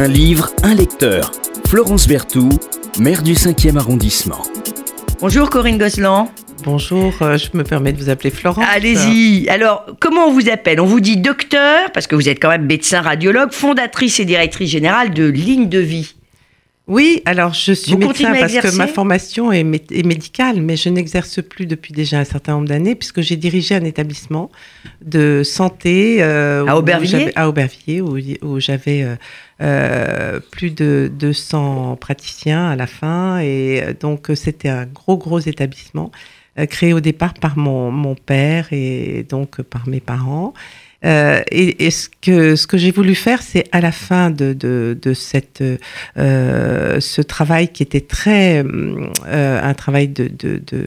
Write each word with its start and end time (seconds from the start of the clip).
Un 0.00 0.06
livre, 0.06 0.50
un 0.62 0.76
lecteur. 0.76 1.32
Florence 1.66 2.06
Berthoud, 2.06 2.56
maire 3.00 3.20
du 3.20 3.32
5e 3.32 3.76
arrondissement. 3.76 4.44
Bonjour 5.20 5.50
Corinne 5.50 5.76
Gosselin. 5.76 6.28
Bonjour, 6.62 7.12
euh, 7.20 7.36
je 7.36 7.48
me 7.56 7.64
permets 7.64 7.92
de 7.92 8.00
vous 8.00 8.08
appeler 8.08 8.30
Florence. 8.30 8.64
Allez-y. 8.72 9.48
Alors, 9.48 9.86
comment 9.98 10.26
on 10.26 10.32
vous 10.32 10.48
appelle? 10.48 10.80
On 10.80 10.86
vous 10.86 11.00
dit 11.00 11.16
docteur, 11.16 11.90
parce 11.92 12.06
que 12.06 12.14
vous 12.14 12.28
êtes 12.28 12.40
quand 12.40 12.48
même 12.48 12.66
médecin 12.66 13.00
radiologue, 13.00 13.50
fondatrice 13.52 14.20
et 14.20 14.24
directrice 14.24 14.70
générale 14.70 15.10
de 15.10 15.24
Ligne 15.24 15.68
de 15.68 15.80
Vie. 15.80 16.14
Oui, 16.88 17.20
alors 17.26 17.52
je 17.52 17.72
suis 17.72 17.92
Vous 17.92 17.98
médecin 17.98 18.32
parce 18.40 18.52
que 18.62 18.76
ma 18.78 18.86
formation 18.86 19.52
est, 19.52 19.62
mé- 19.62 19.82
est 19.92 20.06
médicale, 20.06 20.62
mais 20.62 20.76
je 20.76 20.88
n'exerce 20.88 21.42
plus 21.42 21.66
depuis 21.66 21.92
déjà 21.92 22.18
un 22.18 22.24
certain 22.24 22.52
nombre 22.54 22.68
d'années 22.68 22.94
puisque 22.94 23.20
j'ai 23.20 23.36
dirigé 23.36 23.74
un 23.74 23.84
établissement 23.84 24.50
de 25.04 25.42
santé 25.44 26.22
euh, 26.22 26.64
À 26.66 26.76
Aubervilliers 26.78 27.18
j'avais- 27.18 27.32
À 27.38 27.48
Aubervilliers, 27.50 28.00
où, 28.00 28.58
j'avais 28.58 29.02
euh, 29.02 29.16
euh, 29.60 30.40
plus 30.50 30.70
de 30.70 31.10
200 31.12 31.96
praticiens 32.00 32.68
à 32.70 32.74
la 32.76 32.86
fin, 32.86 33.38
et 33.40 33.82
donc 34.00 34.28
c'était 34.34 34.68
un 34.70 34.86
gros 34.86 35.18
gros 35.18 35.40
établissement 35.40 36.10
créé 36.70 36.92
au 36.92 37.00
départ 37.00 37.34
par 37.34 37.56
mon, 37.56 37.90
mon 37.92 38.14
père 38.16 38.66
et 38.72 39.24
donc 39.28 39.62
par 39.62 39.86
mes 39.88 40.00
parents. 40.00 40.54
Euh, 41.04 41.42
et, 41.52 41.86
et 41.86 41.90
ce 41.92 42.08
que 42.20 42.56
ce 42.56 42.66
que 42.66 42.76
j'ai 42.76 42.90
voulu 42.90 43.14
faire, 43.14 43.40
c'est 43.40 43.66
à 43.70 43.80
la 43.80 43.92
fin 43.92 44.30
de 44.30 44.52
de, 44.52 44.98
de 45.00 45.14
cette 45.14 45.62
euh, 46.18 47.00
ce 47.00 47.22
travail 47.22 47.68
qui 47.68 47.84
était 47.84 48.00
très 48.00 48.64
euh, 48.64 49.60
un 49.62 49.74
travail 49.74 50.08
de, 50.08 50.26
de, 50.26 50.60
de 50.66 50.84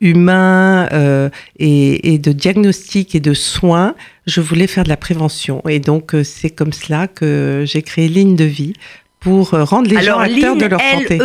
humain 0.00 0.88
euh, 0.92 1.28
et, 1.58 2.14
et 2.14 2.18
de 2.18 2.32
diagnostic 2.32 3.14
et 3.14 3.20
de 3.20 3.34
soins. 3.34 3.94
Je 4.26 4.40
voulais 4.40 4.66
faire 4.66 4.84
de 4.84 4.88
la 4.88 4.96
prévention 4.96 5.62
et 5.68 5.80
donc 5.80 6.14
euh, 6.14 6.24
c'est 6.24 6.50
comme 6.50 6.72
cela 6.72 7.06
que 7.06 7.64
j'ai 7.66 7.82
créé 7.82 8.08
Ligne 8.08 8.36
de 8.36 8.44
Vie 8.44 8.72
pour 9.20 9.54
euh, 9.54 9.64
rendre 9.64 9.88
les 9.88 9.96
Alors, 9.98 10.24
gens 10.24 10.32
acteurs 10.34 10.54
Ligne, 10.54 10.62
de 10.62 10.66
leur 10.66 10.80
santé. 10.80 11.18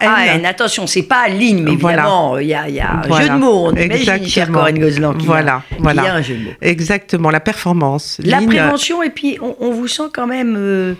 A-N. 0.00 0.44
Attention, 0.46 0.86
c'est 0.86 1.02
pas 1.02 1.28
ligne, 1.28 1.62
mais 1.62 1.76
Voilà. 1.76 2.02
évidemment, 2.02 2.38
il 2.38 2.46
y 2.48 2.54
a, 2.54 2.68
y 2.68 2.80
a 2.80 2.90
un 2.92 3.02
Voilà. 3.06 3.26
jeu 3.26 3.32
de 3.32 3.38
mots. 3.38 3.66
On 3.66 3.70
imagine, 3.72 3.92
Exactement. 3.92 4.28
chère 4.28 4.50
Corinne 4.52 4.78
Gosselin, 4.78 5.14
qu'il 5.14 5.26
Voilà, 5.26 5.62
voilà. 5.78 6.02
y 6.02 6.06
a 6.06 6.14
un 6.14 6.22
jeu 6.22 6.34
de 6.36 6.42
mots. 6.44 6.50
Exactement, 6.60 7.30
la 7.30 7.40
performance. 7.40 8.18
La 8.24 8.38
Ligne, 8.40 8.48
prévention, 8.48 9.02
et 9.02 9.10
puis 9.10 9.38
on, 9.40 9.54
on 9.60 9.70
vous 9.72 9.88
sent 9.88 10.08
quand 10.12 10.26
même 10.26 10.54
euh, 10.58 10.94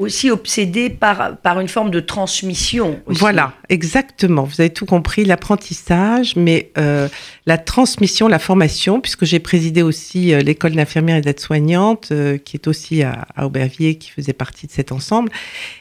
aussi 0.00 0.30
obsédé 0.30 0.88
par, 0.88 1.36
par 1.36 1.60
une 1.60 1.68
forme 1.68 1.90
de 1.90 2.00
transmission. 2.00 2.98
Voilà, 3.06 3.52
exactement. 3.68 4.44
Vous 4.44 4.62
avez 4.62 4.70
tout 4.70 4.86
compris, 4.86 5.26
l'apprentissage, 5.26 6.36
mais 6.36 6.72
euh, 6.78 7.06
la 7.44 7.58
transmission, 7.58 8.26
la 8.26 8.38
formation, 8.38 9.02
puisque 9.02 9.26
j'ai 9.26 9.40
présidé 9.40 9.82
aussi 9.82 10.32
euh, 10.32 10.40
l'école 10.40 10.72
d'infirmières 10.72 11.18
et 11.18 11.20
d'aide-soignante, 11.20 12.08
euh, 12.12 12.38
qui 12.38 12.56
est 12.56 12.66
aussi 12.66 13.02
à, 13.02 13.26
à 13.36 13.44
Aubervilliers, 13.44 13.96
qui 13.96 14.10
faisait 14.10 14.32
partie 14.32 14.66
de 14.66 14.72
cet 14.72 14.90
ensemble. 14.90 15.30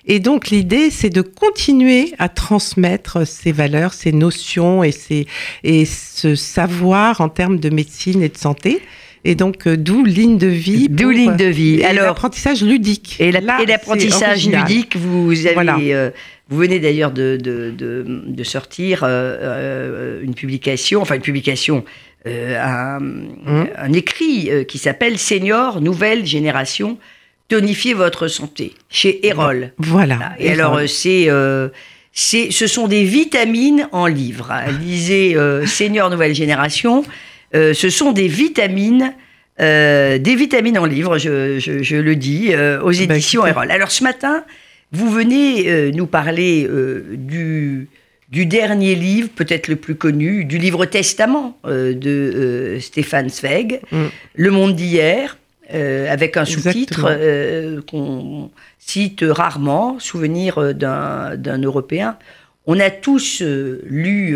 Et 0.06 0.20
donc 0.20 0.50
l'idée, 0.50 0.90
c'est 0.90 1.10
de 1.10 1.22
continuer 1.22 2.14
à 2.20 2.28
transmettre 2.28 3.26
ces 3.26 3.54
valeurs, 3.54 3.94
ces 3.94 4.12
notions 4.12 4.84
et, 4.84 4.92
ces, 4.92 5.28
et 5.64 5.86
ce 5.86 6.36
savoir 6.36 7.22
en 7.22 7.30
termes 7.30 7.58
de 7.58 7.70
médecine 7.70 8.22
et 8.22 8.30
de 8.30 8.38
santé. 8.38 8.82
Et 9.26 9.36
donc, 9.36 9.68
euh, 9.68 9.76
d'où 9.76 10.06
ligne 10.06 10.38
de 10.38 10.48
vie. 10.48 10.88
D'où 10.90 11.10
ligne 11.10 11.36
de 11.36 11.46
vie. 11.46 11.80
et 11.82 11.86
Alors, 11.86 12.06
l'apprentissage 12.06 12.64
ludique. 12.64 13.18
Et 13.20 13.32
l'apprentissage 13.32 14.48
ludique, 14.48 14.96
vous 14.96 15.46
avez, 15.46 15.54
Voilà. 15.54 15.78
euh, 15.80 16.10
vous 16.50 16.58
venez 16.58 16.80
d'ailleurs 16.80 17.12
de, 17.12 17.38
de, 17.42 17.72
de, 17.78 18.06
de 18.26 18.44
sortir 18.44 19.04
euh, 19.04 19.08
euh, 19.42 20.22
une 20.24 20.34
publication, 20.36 21.02
enfin 21.02 21.16
une 21.16 21.22
publication, 21.22 21.84
euh, 22.28 22.58
un, 22.62 23.00
un 23.78 23.94
écrit 23.94 24.50
euh, 24.50 24.64
qui 24.64 24.78
s'appelle 24.78 25.18
Senior, 25.18 25.82
nouvelle 25.82 26.26
génération, 26.26 26.98
tonifier 27.50 27.94
votre 27.94 28.28
santé, 28.28 28.74
chez 28.90 29.26
Erol. 29.28 29.74
Voilà. 29.78 30.16
Voilà. 30.16 30.32
Et 30.40 30.52
alors, 30.52 30.78
euh, 30.78 30.88
c'est, 30.88 31.26
euh, 31.30 31.70
ce 32.14 32.68
sont 32.68 32.88
des 32.88 33.04
vitamines 33.04 33.88
en 33.92 34.08
livre. 34.08 34.52
hein. 34.52 34.72
Lisez 34.82 35.36
euh, 35.36 35.66
Senior 35.66 36.10
Nouvelle 36.10 36.36
Génération. 36.36 37.04
Euh, 37.56 37.74
ce 37.74 37.90
sont 37.90 38.12
des 38.12 38.28
vitamines, 38.28 39.14
euh, 39.60 40.18
des 40.18 40.36
vitamines 40.36 40.78
en 40.78 40.86
livre, 40.86 41.18
je, 41.18 41.60
je- 41.60 41.82
je 41.84 41.96
le 41.98 42.16
dis, 42.16 42.50
euh, 42.54 42.80
aux 42.82 42.92
Bah, 42.92 43.04
éditions. 43.16 43.46
Erol. 43.46 43.72
Alors, 43.72 43.92
ce 43.92 44.04
matin, 44.04 44.44
vous 44.92 45.10
venez 45.10 45.92
nous 45.92 46.08
parler 46.08 46.68
du, 47.14 47.88
du 48.32 48.46
dernier 48.48 48.96
livre, 48.96 49.30
peut-être 49.36 49.68
le 49.68 49.76
plus 49.76 49.94
connu, 49.96 50.46
du 50.46 50.58
livre 50.58 50.86
Testament 50.86 51.58
de 51.64 52.78
Stéphane 52.80 53.30
Zweig, 53.30 53.82
Mm. 53.92 54.06
Le 54.36 54.52
monde 54.52 54.76
d'hier, 54.76 55.38
avec 55.72 56.38
un 56.38 56.46
sous-titre 56.46 57.82
qu'on 57.86 58.50
cite 58.80 59.24
rarement, 59.28 60.00
Souvenir 60.00 60.74
d'un 60.74 61.62
Européen. 61.62 62.18
On 62.66 62.80
a 62.80 62.90
tous 62.90 63.44
lu 63.86 64.36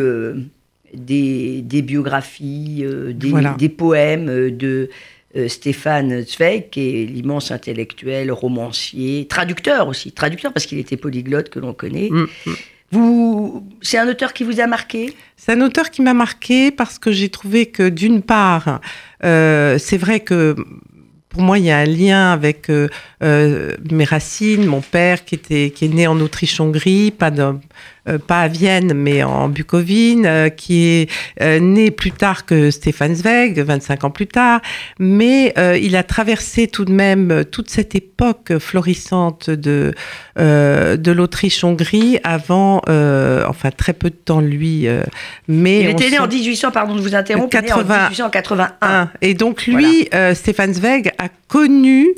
des, 0.93 1.61
des 1.61 1.81
biographies, 1.81 2.81
euh, 2.83 3.13
des, 3.13 3.29
Voilà. 3.29 3.55
des 3.57 3.69
poèmes 3.69 4.51
de 4.51 4.89
euh, 5.35 5.47
Stéphane 5.47 6.23
Zweig, 6.25 6.69
qui 6.69 6.81
est 7.01 7.05
l'immense 7.05 7.51
intellectuel, 7.51 8.31
romancier, 8.31 9.25
traducteur 9.27 9.87
aussi, 9.87 10.11
traducteur 10.11 10.53
parce 10.53 10.65
qu'il 10.65 10.77
était 10.79 10.97
polyglotte 10.97 11.49
que 11.49 11.59
l'on 11.59 11.73
connaît. 11.73 12.09
Mm, 12.11 12.27
mm. 12.45 12.53
Vous, 12.91 13.67
c'est 13.81 13.97
un 13.97 14.07
auteur 14.07 14.33
qui 14.33 14.43
vous 14.43 14.59
a 14.59 14.67
marqué? 14.67 15.13
C'est 15.35 15.51
un 15.53 15.61
auteur 15.61 15.89
qui 15.89 16.03
m'a 16.03 16.13
marqué 16.13 16.69
parce 16.69 16.99
que 16.99 17.11
j'ai 17.11 17.29
trouvé 17.29 17.65
que 17.65 17.89
d'une 17.89 18.21
part, 18.21 18.81
euh, 19.23 19.79
c'est 19.79 19.97
vrai 19.97 20.19
que 20.19 20.55
pour 21.29 21.41
moi, 21.41 21.57
il 21.57 21.65
y 21.65 21.71
a 21.71 21.79
un 21.79 21.85
lien 21.85 22.31
avec 22.31 22.69
euh, 22.69 22.87
euh, 23.23 23.75
mes 23.91 24.03
racines, 24.03 24.67
mon 24.67 24.81
père 24.81 25.25
qui 25.25 25.33
était 25.33 25.71
qui 25.71 25.85
est 25.85 25.87
né 25.87 26.05
en 26.05 26.19
Autriche-Hongrie, 26.19 27.09
pas 27.09 27.31
de- 27.31 27.55
pas 28.17 28.41
à 28.41 28.47
Vienne, 28.47 28.93
mais 28.93 29.23
en 29.23 29.47
Bucovine, 29.47 30.25
euh, 30.25 30.49
qui 30.49 30.85
est 30.85 31.09
euh, 31.41 31.59
né 31.59 31.89
plus 31.89 32.11
tard 32.11 32.45
que 32.45 32.69
Stéphane 32.69 33.15
Zweig, 33.15 33.59
25 33.59 34.03
ans 34.03 34.09
plus 34.09 34.27
tard, 34.27 34.61
mais 34.99 35.53
euh, 35.57 35.77
il 35.77 35.95
a 35.95 36.03
traversé 36.03 36.67
tout 36.67 36.85
de 36.85 36.91
même 36.91 37.31
euh, 37.31 37.43
toute 37.43 37.69
cette 37.69 37.95
époque 37.95 38.57
florissante 38.59 39.49
de 39.49 39.93
euh, 40.37 40.97
de 40.97 41.11
l'Autriche-Hongrie 41.11 42.19
avant, 42.23 42.81
euh, 42.89 43.45
enfin 43.47 43.69
très 43.71 43.93
peu 43.93 44.09
de 44.09 44.15
temps 44.15 44.41
lui, 44.41 44.87
euh, 44.87 45.03
mais 45.47 45.81
Il 45.81 45.89
était 45.89 46.09
né 46.09 46.19
en 46.19 46.27
1800, 46.27 46.71
pardon 46.71 46.95
de 46.95 47.01
vous 47.01 47.15
en 47.15 47.23
80. 47.23 48.09
1881. 48.09 48.77
un. 48.81 49.09
Et 49.21 49.33
donc 49.33 49.65
lui, 49.65 50.09
euh, 50.13 50.33
Stéphane 50.33 50.73
Zweig, 50.73 51.11
a 51.17 51.29
connu 51.47 52.09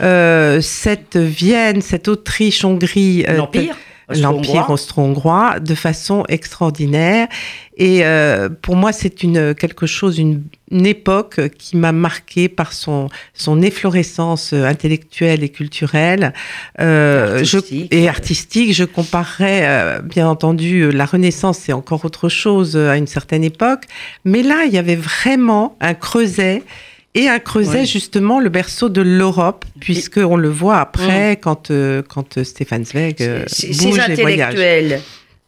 euh, 0.00 0.60
cette 0.60 1.16
Vienne, 1.16 1.82
cette 1.82 2.08
Autriche-Hongrie, 2.08 3.24
euh, 3.28 3.36
L'Empire 3.36 3.76
l'Empire 4.08 4.70
austro-hongrois, 4.70 5.60
de 5.60 5.74
façon 5.74 6.24
extraordinaire. 6.28 7.28
Et 7.76 8.04
euh, 8.04 8.48
pour 8.48 8.76
moi, 8.76 8.92
c'est 8.92 9.22
une 9.22 9.54
quelque 9.54 9.86
chose, 9.86 10.18
une, 10.18 10.42
une 10.70 10.86
époque 10.86 11.40
qui 11.58 11.76
m'a 11.76 11.90
marqué 11.90 12.48
par 12.48 12.72
son 12.72 13.08
son 13.32 13.62
efflorescence 13.62 14.52
intellectuelle 14.52 15.42
et 15.42 15.48
culturelle 15.48 16.32
euh, 16.80 17.42
je- 17.42 17.58
et 17.90 18.08
artistique. 18.08 18.72
Je 18.72 18.84
comparerais, 18.84 19.62
euh, 19.64 19.98
bien 20.00 20.28
entendu, 20.28 20.90
la 20.92 21.04
Renaissance, 21.06 21.58
c'est 21.58 21.72
encore 21.72 22.04
autre 22.04 22.28
chose 22.28 22.76
à 22.76 22.96
une 22.96 23.06
certaine 23.08 23.42
époque, 23.42 23.84
mais 24.24 24.42
là, 24.42 24.64
il 24.66 24.72
y 24.72 24.78
avait 24.78 24.96
vraiment 24.96 25.76
un 25.80 25.94
creuset. 25.94 26.62
Et 27.16 27.28
un 27.28 27.38
creuset, 27.38 27.80
Ouais. 27.80 27.86
justement, 27.86 28.40
le 28.40 28.48
berceau 28.48 28.88
de 28.88 29.00
l'Europe, 29.00 29.64
puisque 29.80 30.16
on 30.18 30.36
le 30.36 30.48
voit 30.48 30.78
après 30.78 31.38
quand, 31.40 31.70
euh, 31.70 32.02
quand 32.02 32.38
euh, 32.38 32.44
Stéphane 32.44 32.84
Zweig 32.84 33.16
euh, 33.20 33.44
bouge 33.44 33.98
et 34.08 34.14
voyage. 34.16 34.54
intellectuels 34.54 35.00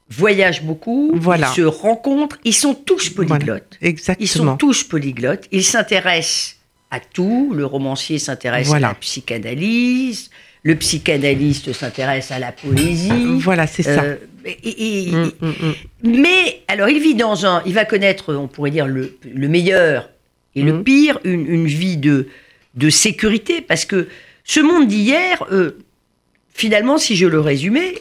voyagent 0.09 0.63
beaucoup, 0.63 1.11
Voilà. 1.17 1.49
ils 1.53 1.57
se 1.57 1.63
rencontrent, 1.63 2.39
ils 2.45 2.55
sont 2.55 2.75
tous 2.75 3.11
polyglottes. 3.11 3.77
Ils 3.83 3.99
sont 3.99 4.13
Exactement. 4.13 4.57
tous 4.57 4.85
polyglottes, 4.85 5.49
ils 5.51 5.65
s'intéressent 5.65 6.57
à 6.93 7.01
tout. 7.01 7.53
Le 7.53 7.67
romancier 7.67 8.21
s'intéresse 8.21 8.69
Voilà. 8.69 8.89
à 8.89 8.91
la 8.91 8.95
psychanalyse, 8.95 10.31
le 10.63 10.77
psychanalyste 10.77 11.73
s'intéresse 11.73 12.31
à 12.31 12.39
la 12.39 12.53
poésie. 12.53 13.11
Voilà, 13.41 13.67
c'est 13.67 13.83
ça. 13.83 14.03
Euh, 14.05 14.17
et- 14.45 15.09
et- 15.09 15.11
Mm, 15.11 15.31
mm, 15.41 15.49
mm. 15.49 15.75
Mais 16.05 16.63
alors, 16.69 16.89
il 16.89 17.01
vit 17.03 17.17
dans 17.17 17.45
un. 17.45 17.63
Il 17.67 17.75
va 17.75 17.85
connaître, 17.85 18.33
on 18.35 18.47
pourrait 18.47 18.71
dire, 18.71 18.87
le, 18.87 19.19
le 19.25 19.49
meilleur 19.49 20.09
et 20.57 20.63
le 20.63 20.73
Mhm. 20.73 20.83
pire, 20.85 21.21
une, 21.25 21.47
une 21.47 21.67
vie 21.67 21.97
de, 21.99 22.27
de 22.75 22.91
sécurité. 22.91 23.61
Parce 23.61 23.85
que 23.85 24.09
ce 24.45 24.59
monde 24.61 24.89
d'hier, 24.89 25.45
euh, 25.53 25.79
finalement, 26.53 26.99
si 26.99 27.15
je 27.15 27.27
le 27.27 27.39
résumais, 27.41 27.95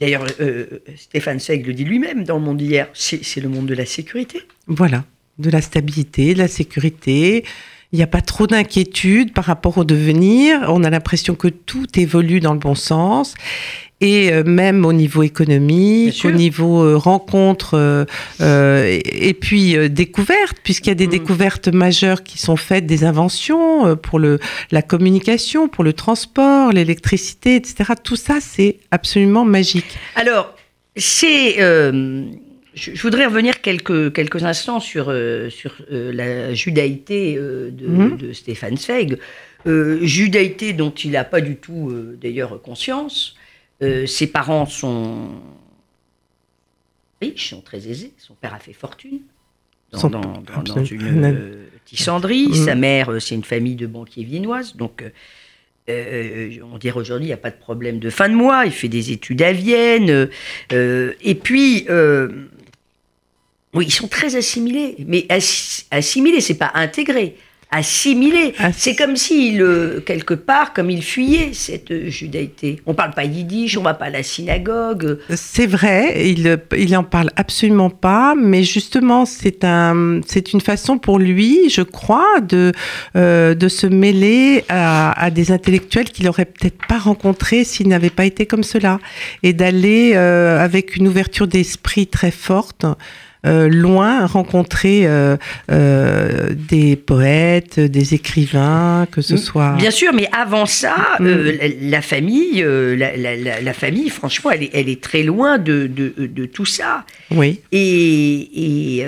d'ailleurs, 0.00 0.26
euh, 0.40 0.66
Stéphane 0.96 1.40
Zweig 1.40 1.66
le 1.66 1.72
dit 1.72 1.84
lui-même 1.84 2.22
dans 2.24 2.38
le 2.38 2.44
monde 2.44 2.58
d'hier, 2.58 2.88
c'est 2.94 3.24
c'est 3.24 3.40
le 3.40 3.48
monde 3.48 3.66
de 3.66 3.74
la 3.74 3.86
sécurité. 3.86 4.40
Voilà, 4.68 5.04
de 5.38 5.50
la 5.50 5.60
stabilité, 5.62 6.34
de 6.34 6.38
la 6.38 6.48
sécurité. 6.48 7.44
Il 7.92 7.96
n'y 7.98 8.02
a 8.02 8.08
pas 8.08 8.20
trop 8.20 8.46
d'inquiétude 8.46 9.32
par 9.32 9.44
rapport 9.44 9.78
au 9.78 9.84
devenir. 9.84 10.64
On 10.68 10.82
a 10.84 10.90
l'impression 10.90 11.34
que 11.34 11.48
tout 11.48 11.86
évolue 11.98 12.40
dans 12.40 12.52
le 12.52 12.58
bon 12.58 12.74
sens. 12.74 13.34
Et 14.02 14.30
euh, 14.30 14.44
même 14.44 14.84
au 14.84 14.92
niveau 14.92 15.22
économique, 15.22 16.22
au 16.26 16.30
niveau 16.30 16.82
euh, 16.82 16.96
rencontre 16.98 17.78
euh, 17.78 18.04
euh, 18.42 18.84
et, 18.84 19.28
et 19.28 19.32
puis 19.32 19.74
euh, 19.74 19.88
découverte, 19.88 20.58
puisqu'il 20.62 20.90
y 20.90 20.92
a 20.92 20.94
des 20.94 21.06
Mm. 21.06 21.10
découvertes 21.10 21.68
majeures 21.68 22.22
qui 22.22 22.36
sont 22.36 22.56
faites, 22.56 22.84
des 22.84 23.04
inventions 23.04 23.96
pour 23.96 24.18
le, 24.18 24.38
la 24.70 24.82
communication, 24.82 25.66
pour 25.68 25.82
le 25.82 25.94
transport, 25.94 26.72
l'électricité, 26.72 27.56
etc. 27.56 27.92
Tout 28.02 28.16
ça, 28.16 28.34
c'est 28.42 28.76
absolument 28.90 29.46
magique. 29.46 29.96
Alors, 30.14 30.54
c'est. 30.96 31.56
Je, 32.76 32.94
je 32.94 33.02
voudrais 33.02 33.26
revenir 33.26 33.60
quelques, 33.62 34.12
quelques 34.12 34.44
instants 34.44 34.78
sur, 34.80 35.06
euh, 35.08 35.50
sur 35.50 35.74
euh, 35.90 36.12
la 36.12 36.54
judaïté 36.54 37.36
euh, 37.36 37.70
de, 37.72 38.14
de 38.16 38.32
Stéphane 38.32 38.76
Zweig. 38.76 39.18
Judaïté 40.02 40.72
dont 40.74 40.92
il 40.92 41.10
n'a 41.10 41.24
pas 41.24 41.40
du 41.40 41.56
tout, 41.56 41.92
d'ailleurs, 42.22 42.62
conscience. 42.62 43.34
Ses 43.80 44.28
parents 44.28 44.64
sont 44.66 45.30
riches, 47.20 47.50
sont 47.50 47.62
très 47.62 47.88
aisés. 47.88 48.12
Son 48.16 48.34
père 48.34 48.54
a 48.54 48.60
fait 48.60 48.72
fortune 48.72 49.20
dans, 49.90 49.98
Son- 49.98 50.10
dans- 50.10 50.20
dans- 50.20 50.62
dans 50.62 50.76
absolument. 50.76 51.28
une 51.28 51.56
tissanderie. 51.84 52.46
Mhm. 52.48 52.54
Sa 52.54 52.74
mère, 52.76 53.16
c'est 53.20 53.34
une 53.34 53.42
famille 53.42 53.74
de 53.74 53.88
banquiers 53.88 54.22
viennoises. 54.24 54.76
Donc, 54.76 55.02
euh, 55.88 56.50
on 56.72 56.78
dirait 56.78 56.98
aujourd'hui, 57.00 57.24
il 57.26 57.30
n'y 57.30 57.34
a 57.34 57.36
pas 57.38 57.50
de 57.50 57.56
problème 57.58 57.98
de 57.98 58.08
fin 58.10 58.28
de 58.28 58.34
mois. 58.34 58.66
Il 58.66 58.72
fait 58.72 58.88
des 58.88 59.10
études 59.10 59.42
à 59.42 59.50
Vienne. 59.52 60.28
euh, 60.72 61.12
et 61.22 61.34
puis, 61.34 61.86
euh, 61.90 62.28
oui, 63.74 63.86
ils 63.88 63.92
sont 63.92 64.08
très 64.08 64.36
assimilés. 64.36 64.96
Mais 65.06 65.26
assi- 65.28 65.84
assimilés, 65.90 66.40
c'est 66.40 66.54
pas 66.54 66.70
intégrés. 66.74 67.36
Assimilés. 67.68 68.54
Ass- 68.58 68.76
C'est 68.78 68.94
comme 68.94 69.16
s'il, 69.16 69.60
euh, 69.60 70.00
quelque 70.00 70.34
part, 70.34 70.72
comme 70.72 70.88
il 70.88 71.02
fuyait 71.02 71.50
cette 71.52 71.90
euh, 71.90 72.08
judaïté. 72.08 72.80
On 72.86 72.94
parle 72.94 73.10
pas 73.12 73.24
yiddish, 73.24 73.76
on 73.76 73.82
va 73.82 73.92
pas 73.94 74.04
à 74.06 74.10
la 74.10 74.22
synagogue. 74.22 75.18
C'est 75.34 75.66
vrai, 75.66 76.30
il 76.30 76.58
il 76.78 76.96
en 76.96 77.02
parle 77.02 77.30
absolument 77.34 77.90
pas, 77.90 78.36
mais 78.36 78.62
justement 78.62 79.26
c'est 79.26 79.64
un 79.64 80.20
c'est 80.28 80.52
une 80.52 80.60
façon 80.60 80.96
pour 80.98 81.18
lui, 81.18 81.68
je 81.68 81.82
crois, 81.82 82.40
de 82.40 82.70
euh, 83.16 83.54
de 83.54 83.66
se 83.68 83.88
mêler 83.88 84.64
à, 84.68 85.10
à 85.20 85.30
des 85.30 85.50
intellectuels 85.50 86.08
qu'il 86.10 86.28
aurait 86.28 86.44
peut-être 86.46 86.78
pas 86.86 86.98
rencontrés 86.98 87.64
s'il 87.64 87.88
n'avait 87.88 88.10
pas 88.10 88.26
été 88.26 88.46
comme 88.46 88.62
cela, 88.62 89.00
et 89.42 89.52
d'aller 89.52 90.12
euh, 90.14 90.64
avec 90.64 90.94
une 90.96 91.08
ouverture 91.08 91.48
d'esprit 91.48 92.06
très 92.06 92.30
forte. 92.30 92.86
Euh, 93.46 93.68
loin 93.68 94.26
rencontrer 94.26 95.06
euh, 95.06 95.36
euh, 95.70 96.50
des 96.68 96.96
poètes, 96.96 97.78
des 97.80 98.14
écrivains, 98.14 99.06
que 99.10 99.20
ce 99.20 99.34
Mm. 99.34 99.38
soit. 99.38 99.72
Bien 99.76 99.90
sûr, 99.90 100.12
mais 100.12 100.28
avant 100.32 100.66
ça, 100.66 100.96
Mm. 101.20 101.24
la, 101.26 101.68
la 101.80 102.02
famille, 102.02 102.62
la, 102.62 103.16
la- 103.16 103.36
la- 103.36 103.60
la 103.60 103.72
famille, 103.72 104.08
franchement, 104.10 104.50
elle 104.50 104.64
est, 104.64 104.70
elle 104.74 104.88
est 104.88 105.00
très 105.00 105.22
loin 105.22 105.58
de, 105.58 105.86
de- 105.86 106.14
de 106.26 106.44
tout 106.46 106.66
ça. 106.66 107.04
Oui, 107.30 107.60
Et, 107.72 108.98
et, 108.98 109.04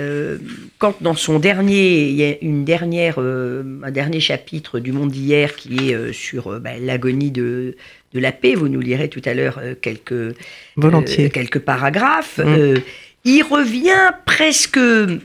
quand 0.77 0.95
dans 1.01 1.15
son 1.15 1.39
dernier, 1.39 2.07
il 2.09 2.15
y 2.15 2.23
a 2.23 2.35
une 2.41 2.63
dernière, 2.65 3.19
un 3.19 3.91
dernier 3.91 4.19
chapitre 4.19 4.79
du 4.79 4.91
Monde 4.91 5.11
d'hier 5.11 5.55
qui 5.55 5.91
est 5.91 6.13
sur 6.13 6.59
bah, 6.59 6.71
l'agonie 6.81 7.31
de, 7.31 7.75
de 8.13 8.19
la 8.19 8.31
paix, 8.31 8.55
vous 8.55 8.69
nous 8.69 8.79
lirez 8.79 9.09
tout 9.09 9.21
à 9.25 9.33
l'heure 9.33 9.59
quelques, 9.81 10.11
euh, 10.13 11.29
quelques 11.33 11.59
paragraphes. 11.59 12.37
Mm. 12.39 12.47
euh, 12.47 12.75
il 13.25 13.43
revient 13.43 14.11
presque, 14.25 14.79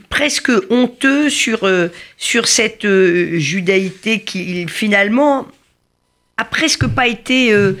presque 0.09 0.51
honteux 0.69 1.29
sur, 1.29 1.63
euh, 1.63 1.87
sur 2.17 2.47
cette 2.47 2.85
euh, 2.85 3.37
judaïté 3.39 4.21
qui 4.21 4.67
finalement 4.67 5.47
a 6.37 6.43
presque 6.43 6.87
pas 6.87 7.07
été 7.07 7.53
euh, 7.53 7.73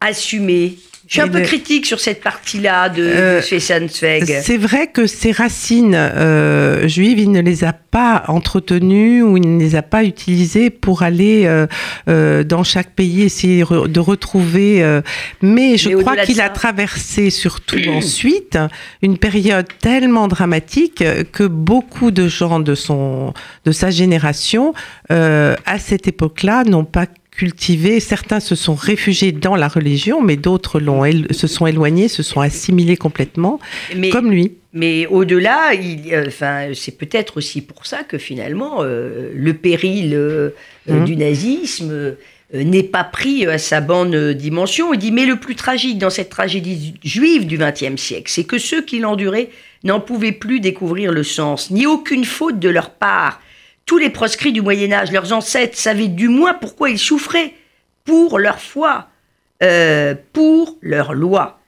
assumée. 0.00 0.76
Je 1.10 1.14
suis 1.14 1.22
un 1.22 1.26
peu 1.28 1.40
critique 1.40 1.86
sur 1.86 1.98
cette 1.98 2.22
partie-là 2.22 2.88
de, 2.88 3.02
Euh, 3.02 3.40
de. 3.40 4.42
C'est 4.42 4.56
vrai 4.56 4.86
que 4.86 5.08
ses 5.08 5.32
racines 5.32 5.96
euh, 5.96 6.86
juives, 6.86 7.18
il 7.18 7.32
ne 7.32 7.40
les 7.40 7.64
a 7.64 7.72
pas 7.72 8.22
entretenues 8.28 9.20
ou 9.20 9.36
il 9.36 9.56
ne 9.56 9.60
les 9.60 9.74
a 9.74 9.82
pas 9.82 10.04
utilisées 10.04 10.70
pour 10.70 11.02
aller 11.02 11.46
euh, 11.46 11.66
euh, 12.08 12.44
dans 12.44 12.62
chaque 12.62 12.90
pays 12.94 13.22
essayer 13.22 13.64
de 13.64 13.98
retrouver. 14.00 14.84
euh, 14.84 15.02
mais 15.42 15.76
je 15.78 15.88
Mais 15.88 15.96
crois 16.00 16.16
qu'il 16.18 16.40
a 16.40 16.48
traversé 16.48 17.30
surtout 17.30 17.80
ensuite 17.88 18.56
une 19.02 19.18
période 19.18 19.66
tellement 19.80 20.28
dramatique 20.28 21.02
que 21.32 21.42
beaucoup 21.42 22.12
de 22.12 22.28
gens 22.28 22.60
de 22.60 22.76
son 22.76 23.34
de 23.64 23.72
sa 23.72 23.90
génération 23.90 24.74
euh, 25.10 25.56
à 25.66 25.80
cette 25.80 26.06
époque-là 26.06 26.62
n'ont 26.62 26.84
pas 26.84 27.06
cultivé. 27.30 28.00
Certains 28.00 28.40
se 28.40 28.54
sont 28.54 28.74
réfugiés 28.74 29.32
dans 29.32 29.56
la 29.56 29.68
religion, 29.68 30.20
mais 30.22 30.36
d'autres 30.36 30.80
l'ont 30.80 31.02
se 31.30 31.46
sont 31.46 31.66
éloignés, 31.66 32.08
se 32.08 32.22
sont 32.22 32.40
assimilés 32.40 32.96
complètement, 32.96 33.60
mais 33.96 34.10
comme 34.10 34.30
lui. 34.30 34.52
mais 34.72 35.06
au-delà, 35.06 35.70
euh, 35.74 36.24
enfin, 36.26 36.68
c'est 36.74 36.96
peut-être 36.98 37.36
aussi 37.38 37.60
pour 37.62 37.86
ça 37.86 38.02
que 38.02 38.18
finalement, 38.18 38.78
euh, 38.80 39.30
le 39.34 39.54
péril 39.54 40.12
euh, 40.14 40.50
euh, 40.88 40.94
Mhm. 41.00 41.04
du 41.04 41.16
nazisme 41.16 42.16
n'est 42.52 42.82
pas 42.82 43.04
pris 43.04 43.46
à 43.46 43.58
sa 43.58 43.80
bonne 43.80 44.32
dimension. 44.34 44.92
Il 44.92 44.98
dit, 44.98 45.12
mais 45.12 45.24
le 45.24 45.36
plus 45.36 45.54
tragique 45.54 45.98
dans 45.98 46.10
cette 46.10 46.30
tragédie 46.30 46.94
juive 47.04 47.46
du 47.46 47.56
XXe 47.58 47.94
siècle, 48.00 48.28
c'est 48.28 48.42
que 48.44 48.58
ceux 48.58 48.82
qui 48.82 48.98
l'enduraient 48.98 49.50
n'en 49.84 50.00
pouvaient 50.00 50.32
plus 50.32 50.58
découvrir 50.58 51.12
le 51.12 51.22
sens, 51.22 51.70
ni 51.70 51.86
aucune 51.86 52.24
faute 52.24 52.58
de 52.58 52.68
leur 52.68 52.90
part. 52.90 53.40
Tous 53.90 53.98
les 53.98 54.10
proscrits 54.10 54.52
du 54.52 54.60
Moyen 54.62 54.92
Âge, 54.92 55.10
leurs 55.10 55.32
ancêtres 55.32 55.76
savaient 55.76 56.06
du 56.06 56.28
moins 56.28 56.54
pourquoi 56.54 56.90
ils 56.90 56.98
souffraient, 56.98 57.54
pour 58.04 58.38
leur 58.38 58.60
foi, 58.60 59.08
euh, 59.64 60.14
pour 60.32 60.78
leur 60.80 61.12
loi. 61.12 61.58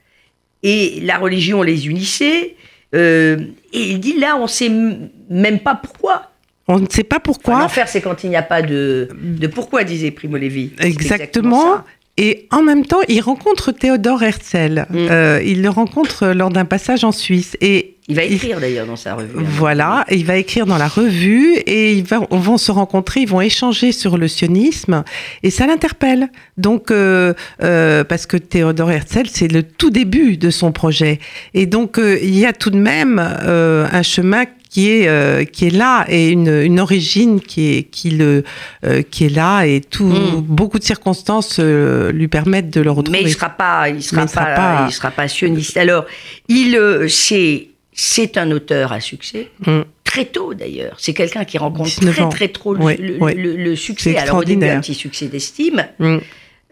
Et 0.63 1.01
la 1.01 1.17
religion 1.17 1.61
les 1.63 1.89
unissait. 1.89 2.55
euh, 2.95 3.35
et 3.73 3.89
il 3.91 3.99
dit 3.99 4.17
là, 4.17 4.37
on 4.37 4.47
sait 4.47 4.67
m- 4.67 5.09
même 5.29 5.59
pas 5.59 5.75
pourquoi. 5.75 6.31
On 6.69 6.79
ne 6.79 6.85
sait 6.89 7.03
pas 7.03 7.17
Enfin, 7.17 7.23
pourquoi. 7.25 7.59
L'enfer, 7.59 7.89
c'est 7.89 7.99
quand 7.99 8.23
il 8.23 8.29
n'y 8.29 8.37
a 8.37 8.41
pas 8.41 8.61
de, 8.61 9.09
de 9.21 9.47
pourquoi, 9.47 9.83
disait 9.83 10.11
Primo 10.11 10.37
Levi. 10.37 10.71
Exactement. 10.79 11.79
Et 12.17 12.47
en 12.51 12.61
même 12.61 12.85
temps, 12.85 12.99
il 13.07 13.21
rencontre 13.21 13.71
Théodore 13.71 14.21
Herzl. 14.21 14.85
Mm. 14.89 14.95
Euh, 15.09 15.41
il 15.43 15.63
le 15.63 15.69
rencontre 15.69 16.27
lors 16.27 16.49
d'un 16.51 16.65
passage 16.65 17.03
en 17.03 17.11
Suisse. 17.11 17.57
Et 17.59 17.95
Il 18.07 18.15
va 18.15 18.23
écrire 18.23 18.59
d'ailleurs 18.59 18.85
dans 18.85 18.95
sa 18.95 19.15
revue. 19.15 19.39
hein. 19.39 19.43
Voilà, 19.43 20.05
il 20.11 20.23
va 20.23 20.37
écrire 20.37 20.67
dans 20.67 20.77
la 20.77 20.87
revue 20.87 21.55
et 21.65 21.93
ils 21.93 22.03
vont, 22.03 22.27
vont 22.29 22.59
se 22.59 22.71
rencontrer, 22.71 23.21
ils 23.21 23.27
vont 23.27 23.41
échanger 23.41 23.91
sur 23.91 24.17
le 24.17 24.27
sionisme 24.27 25.03
et 25.41 25.49
ça 25.49 25.65
l'interpelle. 25.65 26.29
Donc, 26.57 26.91
euh, 26.91 27.33
euh, 27.63 28.03
parce 28.03 28.27
que 28.27 28.37
Théodore 28.37 28.91
Herzl, 28.91 29.25
c'est 29.25 29.47
le 29.51 29.63
tout 29.63 29.89
début 29.89 30.37
de 30.37 30.51
son 30.51 30.71
projet. 30.71 31.17
Et 31.55 31.65
donc, 31.65 31.97
euh, 31.97 32.19
il 32.21 32.37
y 32.37 32.45
a 32.45 32.53
tout 32.53 32.69
de 32.69 32.77
même 32.77 33.19
euh, 33.43 33.87
un 33.91 34.03
chemin 34.03 34.43
qui 34.73 34.89
est, 34.89 35.07
euh, 35.07 35.43
qui 35.45 35.67
est 35.67 35.69
là 35.69 36.03
et 36.09 36.29
une, 36.29 36.47
une 36.47 36.79
origine 36.79 37.39
qui 37.39 37.75
est, 37.77 37.83
qui, 37.83 38.09
le, 38.09 38.43
euh, 38.85 39.03
qui 39.03 39.25
est 39.25 39.29
là 39.29 39.65
et 39.65 39.81
tout, 39.81 40.05
Mm. 40.07 40.41
beaucoup 40.41 40.79
de 40.79 40.83
circonstances 40.83 41.57
euh, 41.59 42.11
lui 42.11 42.27
permettent 42.27 42.71
de 42.71 42.81
le 42.81 42.89
retrouver. 42.89 43.19
Mais 43.21 43.29
il 43.29 43.31
sera 43.33 43.49
pas, 43.51 43.89
il 43.89 44.01
sera 44.01 44.21
Mais 44.21 44.25
il 44.25 44.29
sera 44.31 44.45
pas, 44.45 44.55
pas- 44.55 44.85
il 44.89 44.91
sera 44.93 45.11
pas 45.11 45.27
sioniste. 45.27 45.77
Alors, 45.77 46.05
il, 46.47 47.05
c'est, 47.07 47.67
c'est 47.91 48.35
un 48.37 48.49
auteur 48.49 48.91
à 48.93 48.99
succès. 48.99 49.49
Mm. 49.67 49.81
Très 50.03 50.25
tôt 50.25 50.55
d'ailleurs. 50.55 50.95
C'est 50.97 51.13
quelqu'un 51.13 51.45
qui 51.45 51.59
rencontre 51.59 51.89
19 51.99 52.15
très 52.15 52.29
très 52.29 52.47
tôt 52.47 52.73
le, 52.73 52.83
Ouais, 52.83 52.97
le- 52.97 53.17
ouais. 53.19 53.35
le- 53.35 53.55
le 53.55 53.75
succès. 53.75 54.17
Alors 54.17 54.37
au 54.37 54.43
début, 54.43 54.65
un 54.65 54.79
petit 54.81 54.95
succès 54.95 55.27
d'estime. 55.27 55.85
Mm. 55.99 56.17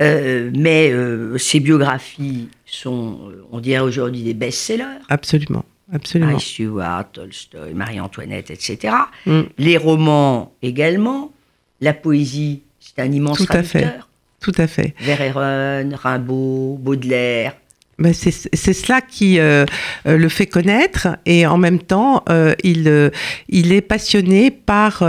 Euh, 0.01 0.49
mais 0.55 0.89
euh, 0.91 1.37
ses 1.37 1.59
biographies 1.59 2.47
sont, 2.65 3.19
on 3.51 3.59
dirait 3.59 3.81
aujourd'hui, 3.83 4.23
des 4.23 4.33
best-sellers. 4.33 4.97
Absolument, 5.09 5.63
absolument. 5.91 6.39
Stuart, 6.39 7.11
Tolstoï, 7.11 7.73
Marie-Antoinette, 7.73 8.51
etc. 8.51 8.93
Mm. 9.25 9.41
Les 9.57 9.77
romans 9.77 10.53
également. 10.61 11.31
La 11.79 11.93
poésie, 11.93 12.61
c'est 12.79 12.99
un 12.99 13.11
immense 13.11 13.37
Tout 13.37 13.47
à 13.49 13.63
fait. 13.63 13.81
traducteur. 13.81 14.09
Tout 14.39 14.53
à 14.57 14.67
fait. 14.67 14.93
Verhaeren, 14.99 15.93
Rimbaud, 15.95 16.77
Baudelaire. 16.79 17.55
Ben, 18.01 18.13
c'est 18.13 18.33
c'est 18.53 18.73
cela 18.73 18.99
qui 19.01 19.39
euh, 19.39 19.65
euh, 20.07 20.17
le 20.17 20.29
fait 20.29 20.47
connaître 20.47 21.07
et 21.25 21.45
en 21.45 21.57
même 21.57 21.79
temps 21.79 22.23
euh, 22.29 22.53
il 22.63 22.87
euh, 22.87 23.09
il 23.49 23.71
est 23.73 23.81
passionné 23.81 24.51
par 24.51 25.03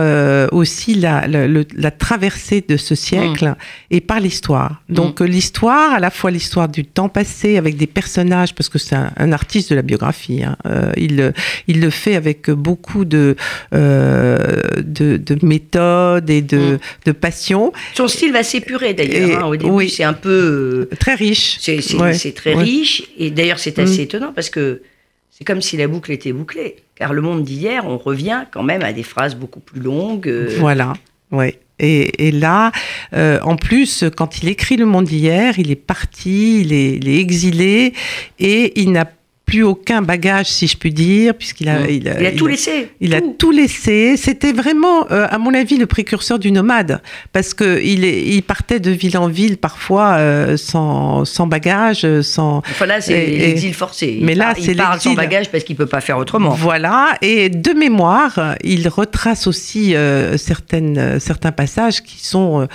aussi 0.52 0.94
la, 0.94 1.26
la, 1.26 1.46
le- 1.48 1.66
la 1.74 1.90
traversée 1.90 2.62
de 2.66 2.76
ce 2.76 2.94
siècle 2.94 3.54
et 3.90 4.00
par 4.00 4.20
l'histoire. 4.20 4.82
Donc 4.88 5.20
euh, 5.20 5.24
l'histoire, 5.26 5.92
à 5.94 6.00
la 6.00 6.10
fois 6.10 6.30
l'histoire 6.30 6.68
du 6.68 6.84
temps 6.84 7.08
passé 7.08 7.56
avec 7.56 7.76
des 7.76 7.86
personnages 7.86 8.54
parce 8.54 8.68
que 8.68 8.78
c'est 8.78 8.94
un, 8.96 9.10
un 9.16 9.32
artiste 9.32 9.70
de 9.70 9.76
la 9.76 9.82
biographie. 9.82 10.42
hein. 10.44 10.56
Il 10.96 11.16
le- 11.16 11.32
il 11.68 11.80
le 11.80 11.90
fait 11.90 12.14
avec 12.16 12.50
beaucoup 12.50 13.04
de 13.04 13.36
de, 13.72 15.16
de 15.16 15.46
méthodes 15.46 16.28
et 16.30 16.42
de, 16.42 16.58
Mm. 16.62 16.78
de 17.06 17.12
passion. 17.12 17.72
Son 17.94 18.08
style 18.08 18.32
va 18.32 18.42
s'épurer 18.42 18.94
d'ailleurs. 18.94 19.28
Et- 19.28 19.34
hein. 19.34 19.44
Au 19.46 19.56
début, 19.56 19.70
oui. 19.70 19.90
c'est 19.90 20.04
un 20.04 20.12
peu. 20.12 20.88
Très 20.98 21.14
riche. 21.14 21.56
C'est 21.60 21.80
c'est- 21.80 21.96
Ouais, 21.96 22.14
c'est 22.14 22.32
très 22.32 22.54
ouais. 22.54 22.62
riche. 22.62 22.81
Et 23.18 23.30
d'ailleurs, 23.30 23.58
c'est 23.58 23.76
Mm. 23.78 23.82
assez 23.82 24.02
étonnant 24.02 24.32
parce 24.34 24.50
que 24.50 24.82
c'est 25.30 25.44
comme 25.44 25.62
si 25.62 25.76
la 25.76 25.88
boucle 25.88 26.12
était 26.12 26.32
bouclée. 26.32 26.76
Car 26.94 27.12
le 27.12 27.22
monde 27.22 27.44
d'hier, 27.44 27.84
on 27.86 27.98
revient 27.98 28.44
quand 28.52 28.62
même 28.62 28.82
à 28.82 28.92
des 28.92 29.02
phrases 29.02 29.34
beaucoup 29.34 29.60
plus 29.60 29.80
longues. 29.80 30.28
euh, 30.28 30.56
Voilà. 30.58 30.92
Oui. 31.30 31.54
Et, 31.78 32.28
et, 32.28 32.30
là, 32.30 32.70
euh, 33.14 33.40
en 33.42 33.56
plus, 33.56 34.04
quand 34.16 34.40
il 34.42 34.48
écrit 34.48 34.76
Le 34.76 34.86
Monde 34.86 35.06
d'hier, 35.06 35.58
il 35.58 35.70
est 35.70 35.74
parti, 35.74 36.60
il 36.60 36.72
est, 36.72 36.96
il 36.96 37.08
est 37.08 37.18
exilé 37.18 37.92
et 38.38 38.80
il 38.80 38.92
n'a 38.92 39.10
plus 39.44 39.62
aucun 39.64 40.00
bagage, 40.02 40.46
si 40.46 40.66
je 40.66 40.76
puis 40.78 40.92
dire, 40.92 41.34
puisqu'il 41.34 41.68
a, 41.68 41.86
il 41.90 42.08
a, 42.08 42.18
il 42.20 42.26
a 42.26 42.32
tout 42.32 42.46
laissé. 42.46 42.90
Il 43.00 43.10
tout. 43.10 43.16
a 43.16 43.20
tout 43.38 43.50
laissé. 43.50 44.16
C'était 44.16 44.52
vraiment, 44.52 45.06
euh, 45.10 45.26
à 45.30 45.36
mon 45.38 45.52
avis, 45.52 45.76
le 45.76 45.86
précurseur 45.86 46.38
du 46.38 46.50
nomade, 46.52 47.02
parce 47.32 47.52
que 47.52 47.82
il, 47.84 48.04
est, 48.04 48.22
il 48.22 48.42
partait 48.42 48.80
de 48.80 48.90
ville 48.90 49.18
en 49.18 49.28
ville 49.28 49.58
parfois 49.58 50.12
euh, 50.12 50.56
sans, 50.56 51.24
sans 51.24 51.46
bagage, 51.46 52.06
sans. 52.22 52.58
Enfin 52.58 52.86
là, 52.86 53.00
c'est 53.00 53.26
l'exil 53.26 53.74
forcé. 53.74 54.20
Mais 54.22 54.34
là, 54.34 54.54
c'est 54.56 54.72
il 54.72 54.76
parle 54.76 55.00
sans 55.00 55.14
bagage 55.14 55.50
parce 55.50 55.64
qu'il 55.64 55.76
peut 55.76 55.86
pas 55.86 56.00
faire 56.00 56.18
autrement. 56.18 56.50
Voilà. 56.50 57.16
Et 57.20 57.48
de 57.50 57.72
mémoire, 57.72 58.54
il 58.64 58.88
retrace 58.88 59.46
aussi 59.46 59.94
euh, 59.94 60.36
certaines, 60.38 61.18
certains 61.20 61.52
passages 61.52 62.00
qui 62.02 62.24
sont 62.24 62.66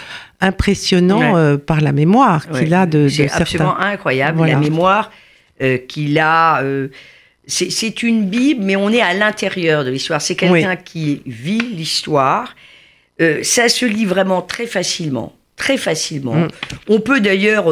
impressionnants 0.42 1.34
Ouais. 1.34 1.58
par 1.58 1.82
la 1.82 1.92
mémoire 1.92 2.48
qu'il 2.50 2.74
a 2.74 2.86
de, 2.86 3.04
de 3.04 3.08
C'est 3.10 3.28
certains. 3.28 3.42
absolument 3.42 3.80
incroyable. 3.80 4.38
Voilà. 4.38 4.54
La 4.54 4.60
mémoire 4.60 5.12
euh, 5.62 5.78
qu'il 5.78 6.18
a. 6.20 6.62
euh, 6.64 6.88
c'est 7.50 8.04
une 8.04 8.26
Bible, 8.30 8.64
mais 8.64 8.76
on 8.76 8.90
est 8.90 9.02
à 9.02 9.14
l'intérieur 9.14 9.86
de 9.86 9.90
l'histoire. 9.92 10.22
C'est 10.22 10.36
quelqu'un 10.36 10.76
qui 10.76 11.22
vit 11.26 11.60
l'histoire. 11.62 12.56
Euh, 13.22 13.42
ça 13.44 13.70
se 13.70 13.86
lit 13.86 14.06
vraiment 14.06 14.42
très 14.42 14.68
facilement. 14.68 15.34
Très 15.56 15.78
facilement. 15.78 16.36
Mm. 16.36 16.48
On 16.90 17.00
peut 17.00 17.22
d'ailleurs 17.22 17.68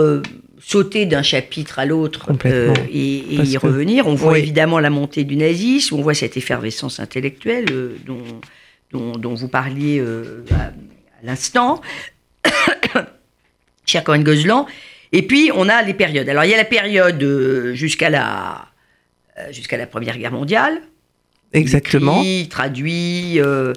sauter 0.60 1.06
d'un 1.06 1.22
chapitre 1.22 1.78
à 1.78 1.86
l'autre 1.86 2.32
euh, 2.46 2.74
et, 2.90 3.18
y 3.36 3.54
que- 3.54 3.60
revenir. 3.68 4.08
On 4.08 4.16
voit 4.16 4.32
Oui. 4.34 4.40
évidemment 4.40 4.80
la 4.80 4.90
montée 4.90 5.24
du 5.26 5.36
nazisme, 5.36 5.96
on 5.96 6.02
voit 6.02 6.14
cette 6.16 6.38
effervescence 6.38 7.00
intellectuelle 7.02 7.66
euh, 7.72 7.98
dont, 8.06 8.24
dont, 8.92 9.12
dont 9.18 9.34
vous 9.36 9.50
parliez 9.50 10.00
euh, 10.00 10.44
à, 10.52 10.68
à 10.68 10.72
l'instant, 11.24 11.82
cher 13.86 14.04
Cohen 14.04 14.20
Gozlan. 14.24 14.66
Et 15.12 15.22
puis, 15.28 15.52
on 15.54 15.70
a 15.70 15.82
les 15.82 15.94
périodes. 15.94 16.28
Alors, 16.30 16.44
il 16.46 16.52
y 16.52 16.54
a 16.54 16.58
la 16.58 16.66
période 16.66 17.22
euh, 17.24 17.74
jusqu'à 17.74 18.10
la, 18.10 18.66
euh, 19.38 19.52
jusqu'à 19.52 19.78
la 19.78 19.88
Première 19.88 20.18
Guerre 20.18 20.32
mondiale. 20.32 20.82
Exactement. 21.54 22.22
Il 22.22 22.42
écrit, 22.42 22.50
traduit, 22.50 23.40
euh, 23.40 23.74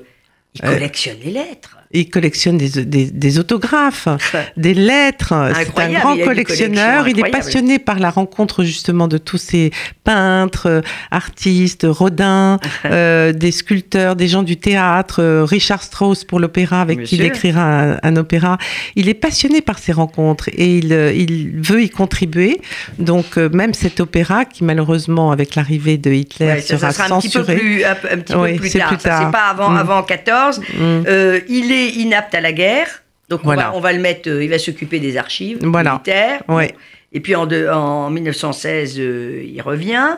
il 0.54 0.64
Euh, 0.64 0.72
collectionne 0.74 1.18
les 1.22 1.30
lettres. 1.30 1.77
Il 1.92 2.10
collectionne 2.10 2.58
des, 2.58 2.84
des, 2.84 3.06
des 3.10 3.38
autographes, 3.38 4.08
des 4.56 4.74
lettres. 4.74 5.32
C'est 5.54 5.80
un 5.80 5.92
grand 5.98 6.16
collectionneur. 6.18 7.04
collection 7.04 7.24
Il 7.24 7.26
est 7.26 7.30
passionné 7.30 7.78
par 7.78 7.98
la 7.98 8.10
rencontre 8.10 8.62
justement 8.64 9.08
de 9.08 9.16
tous 9.18 9.38
ces 9.38 9.70
peintres, 10.04 10.66
euh, 10.68 10.80
artistes, 11.10 11.86
Rodin, 11.88 12.58
euh, 12.84 13.32
des 13.32 13.52
sculpteurs, 13.52 14.16
des 14.16 14.28
gens 14.28 14.42
du 14.42 14.56
théâtre, 14.56 15.22
euh, 15.22 15.44
Richard 15.44 15.82
Strauss 15.82 16.24
pour 16.24 16.40
l'opéra 16.40 16.80
avec 16.82 16.98
Bien 16.98 17.06
qui 17.06 17.16
il 17.16 17.22
écrira 17.22 17.62
un, 17.62 17.98
un 18.02 18.16
opéra. 18.16 18.58
Il 18.94 19.08
est 19.08 19.14
passionné 19.14 19.60
par 19.60 19.78
ces 19.78 19.92
rencontres 19.92 20.48
et 20.52 20.78
il, 20.78 20.92
il 20.92 21.60
veut 21.60 21.82
y 21.82 21.90
contribuer. 21.90 22.60
Donc 22.98 23.36
euh, 23.38 23.48
même 23.52 23.74
cet 23.74 24.00
opéra 24.00 24.44
qui 24.44 24.62
malheureusement 24.64 25.30
avec 25.32 25.54
l'arrivée 25.54 25.96
de 25.98 26.10
Hitler 26.12 26.46
Ouais, 26.46 26.60
sera 26.60 26.92
ça 26.92 27.04
sera 27.04 27.16
un 27.16 27.20
petit 27.20 27.28
peu 27.30 27.40
censuré. 27.44 27.56
plus, 27.56 27.84
un, 27.84 27.94
petit 27.94 28.34
Oui, 28.34 28.52
peu 28.54 28.60
plus 28.60 28.70
tard. 28.72 28.88
plus 28.88 29.00
Ça, 29.00 29.08
tard. 29.08 29.22
C'est 29.26 29.32
pas 29.32 29.46
avant, 29.50 29.70
Mm. 29.70 29.76
avant 29.76 30.02
14. 30.02 30.58
Mm. 30.60 30.62
Euh, 30.80 31.40
il 31.48 31.72
est 31.72 31.77
inapte 31.86 32.34
à 32.34 32.40
la 32.40 32.52
guerre. 32.52 33.02
Donc, 33.28 33.40
on, 33.44 33.54
va, 33.54 33.74
on 33.74 33.80
va 33.80 33.92
le 33.92 34.00
mettre, 34.00 34.28
euh, 34.30 34.42
il 34.42 34.48
va 34.50 34.58
s'occuper 34.58 35.00
des 35.00 35.16
archives 35.18 35.58
Voilà. 35.62 35.92
militaires. 35.92 36.42
Ouais. 36.48 36.74
Et 37.12 37.20
puis 37.20 37.34
en, 37.34 37.46
de- 37.46 37.68
en 37.68 38.10
1916, 38.10 38.98
euh, 38.98 39.42
il 39.44 39.60
revient. 39.60 40.16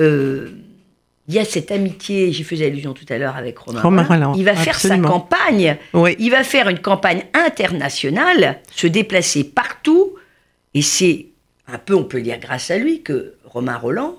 Euh, 0.00 0.48
il 1.28 1.34
y 1.34 1.38
a 1.38 1.44
cette 1.44 1.70
amitié, 1.70 2.32
j'y 2.32 2.42
faisais 2.42 2.64
allusion 2.66 2.94
tout 2.94 3.04
à 3.10 3.18
l'heure 3.18 3.36
avec 3.36 3.58
Romain. 3.58 3.82
Romain 3.82 4.32
Il 4.36 4.44
va 4.46 4.54
faire 4.54 4.80
sa 4.80 4.96
campagne. 4.98 5.76
Oui. 5.92 6.16
Il 6.18 6.30
va 6.30 6.42
faire 6.42 6.70
une 6.70 6.78
campagne 6.78 7.24
internationale, 7.34 8.60
se 8.74 8.86
déplacer 8.86 9.44
partout. 9.44 10.14
Et 10.72 10.80
c'est 10.82 11.26
un 11.66 11.76
peu, 11.78 11.94
on 11.94 12.04
peut 12.04 12.22
dire 12.22 12.38
grâce 12.40 12.70
à 12.70 12.78
lui, 12.78 13.02
que 13.02 13.34
Romain 13.44 13.76
Roland, 13.76 14.16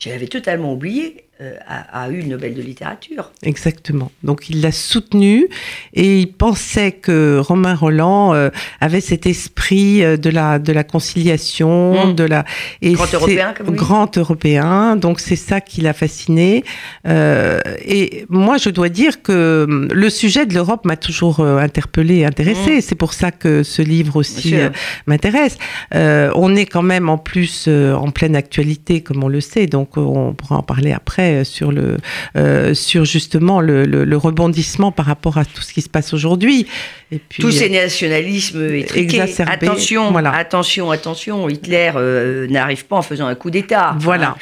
je 0.00 0.08
l'avais 0.10 0.26
totalement 0.26 0.72
oublié, 0.72 1.24
a, 1.66 2.02
a 2.04 2.08
eu 2.10 2.22
le 2.22 2.28
Nobel 2.28 2.54
de 2.54 2.62
littérature. 2.62 3.30
Exactement. 3.42 4.10
Donc 4.22 4.48
il 4.50 4.60
l'a 4.60 4.72
soutenu 4.72 5.48
et 5.94 6.20
il 6.20 6.32
pensait 6.32 6.92
que 6.92 7.38
Romain 7.38 7.74
Roland 7.74 8.34
euh, 8.34 8.50
avait 8.80 9.00
cet 9.00 9.26
esprit 9.26 10.02
euh, 10.04 10.16
de 10.16 10.30
la 10.30 10.58
de 10.58 10.72
la 10.72 10.84
conciliation, 10.84 12.06
Mm. 12.06 12.14
de 12.14 12.24
la 12.24 12.44
et 12.80 12.92
Grand 12.92 13.12
européen, 13.14 13.54
comme 13.56 13.74
grand 13.74 14.18
européen. 14.18 14.96
Donc 14.96 15.20
c'est 15.20 15.36
ça 15.36 15.60
qui 15.60 15.80
l'a 15.80 15.92
fasciné. 15.92 16.64
Euh, 17.06 17.60
et 17.84 18.24
moi 18.28 18.56
je 18.58 18.70
dois 18.70 18.88
dire 18.88 19.22
que 19.22 19.64
hum, 19.68 19.88
le 19.92 20.10
sujet 20.10 20.46
de 20.46 20.54
l'Europe 20.54 20.84
m'a 20.84 20.96
toujours 20.96 21.40
euh, 21.40 21.58
interpellé, 21.58 22.16
et 22.18 22.24
intéressé. 22.24 22.80
C'est 22.80 22.94
pour 22.94 23.12
ça 23.12 23.30
que 23.30 23.62
ce 23.62 23.82
livre 23.82 24.16
aussi 24.16 24.54
euh, 24.56 24.70
m'intéresse. 25.06 25.56
Euh, 25.94 26.30
on 26.34 26.54
est 26.56 26.66
quand 26.66 26.82
même 26.82 27.08
en 27.08 27.18
plus 27.18 27.66
euh, 27.68 27.94
en 27.94 28.10
pleine 28.10 28.36
actualité, 28.36 29.00
comme 29.02 29.22
on 29.24 29.28
le 29.28 29.40
sait, 29.40 29.66
donc 29.66 29.96
euh, 29.96 30.00
on 30.00 30.34
pourra 30.34 30.56
en 30.56 30.62
parler 30.62 30.92
après 30.92 31.31
euh, 31.40 31.44
sur 31.44 31.72
le 31.72 31.96
euh, 32.36 32.74
sur 32.74 33.04
justement 33.04 33.60
le, 33.60 33.84
le- 33.84 34.04
le 34.04 34.16
rebondissement 34.16 34.92
par 34.92 35.06
rapport 35.06 35.38
à 35.38 35.44
tout 35.44 35.62
ce 35.62 35.72
qui 35.72 35.82
se 35.82 35.88
passe 35.88 36.12
aujourd'hui. 36.12 36.66
Et 37.10 37.18
puis 37.18 37.42
Tous 37.42 37.50
ces 37.50 37.66
euh, 37.68 37.82
nationalismes 37.82 38.74
étriqués. 38.74 39.20
exacerbés, 39.20 39.66
Attention, 39.66 40.10
voilà. 40.12 40.32
attention, 40.34 40.90
attention. 40.90 41.48
Hitler 41.48 41.92
euh, 41.96 42.46
n'arrive 42.48 42.86
pas 42.86 42.96
en 42.96 43.02
faisant 43.02 43.26
un 43.26 43.34
coup 43.34 43.50
d'État. 43.50 43.94
Voilà. 43.98 44.36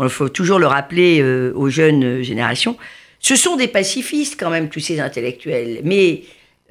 Il 0.00 0.08
faut 0.08 0.28
toujours 0.28 0.58
le 0.58 0.66
rappeler 0.66 1.20
euh, 1.20 1.52
aux 1.54 1.70
jeunes 1.70 2.22
générations. 2.22 2.76
Ce 3.20 3.34
sont 3.34 3.56
des 3.56 3.66
pacifistes 3.68 4.36
quand 4.38 4.50
même, 4.50 4.68
tous 4.68 4.80
ces 4.80 5.00
intellectuels. 5.00 5.80
Mais 5.84 6.22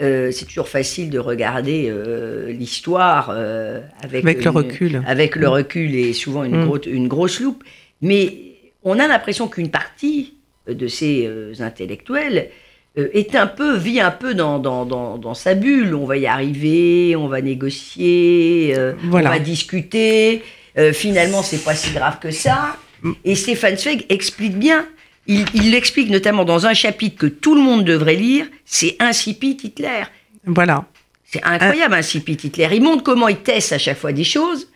euh, 0.01 0.29
c'est 0.31 0.45
toujours 0.45 0.67
facile 0.67 1.09
de 1.09 1.17
regarder 1.19 1.87
euh, 1.89 2.51
l'histoire 2.51 3.29
euh, 3.33 3.79
avec, 4.03 4.23
Avec 4.23 4.43
le 4.43 4.49
recul. 4.51 5.01
Avec 5.07 5.35
le 5.35 5.47
recul 5.49 5.95
et 5.95 6.13
souvent 6.13 6.43
une, 6.43 6.65
Mm. 6.65 6.79
une 6.87 7.07
grosse 7.07 7.39
loupe. 7.39 7.63
Mais 8.01 8.37
on 8.85 8.99
a 8.99 9.07
l'impression 9.07 9.47
qu'une 9.49 9.69
partie 9.69 10.35
de 10.67 10.87
ces 10.87 11.25
euh, 11.27 11.53
intellectuels 11.59 12.49
euh, 12.97 13.09
est 13.13 13.35
un 13.35 13.47
peu, 13.47 13.75
vit 13.75 13.99
un 13.99 14.11
peu 14.11 14.33
dans, 14.33 14.57
dans, 14.59 14.85
dans, 14.85 15.17
dans 15.17 15.33
sa 15.33 15.53
bulle. 15.53 15.93
On 15.93 16.05
va 16.05 16.17
y 16.17 16.27
arriver, 16.27 17.15
on 17.17 17.27
va 17.27 17.41
négocier, 17.41 18.73
euh, 18.77 18.93
Voilà. 19.03 19.29
on 19.29 19.33
va 19.33 19.39
discuter. 19.39 20.43
Euh, 20.77 20.93
finalement, 20.93 21.43
c'est 21.43 21.63
pas 21.63 21.75
si 21.75 21.91
grave 21.91 22.19
que 22.19 22.31
ça. 22.31 22.77
Mm. 23.01 23.11
Et 23.25 23.35
Stéphane 23.35 23.77
Zweig 23.77 24.05
explique 24.09 24.57
bien. 24.57 24.87
Il 25.27 25.45
il 25.53 25.71
l'explique 25.71 26.09
notamment 26.09 26.45
dans 26.45 26.67
un 26.67 26.73
chapitre 26.73 27.17
que 27.17 27.25
tout 27.27 27.55
le 27.55 27.61
monde 27.61 27.83
devrait 27.83 28.15
lire. 28.15 28.45
C'est 28.65 28.95
Incipit 28.99 29.57
Hitler. 29.63 30.03
voilà. 30.45 30.85
C'est 31.25 31.43
incroyable, 31.43 31.95
Incipit 31.95 32.37
Hitler. 32.43 32.69
Il 32.73 32.83
montre 32.83 33.03
comment 33.03 33.27
il 33.27 33.37
teste 33.37 33.73
à 33.73 33.77
chaque 33.77 33.97
fois 33.97 34.13
des 34.13 34.23
choses 34.23 34.69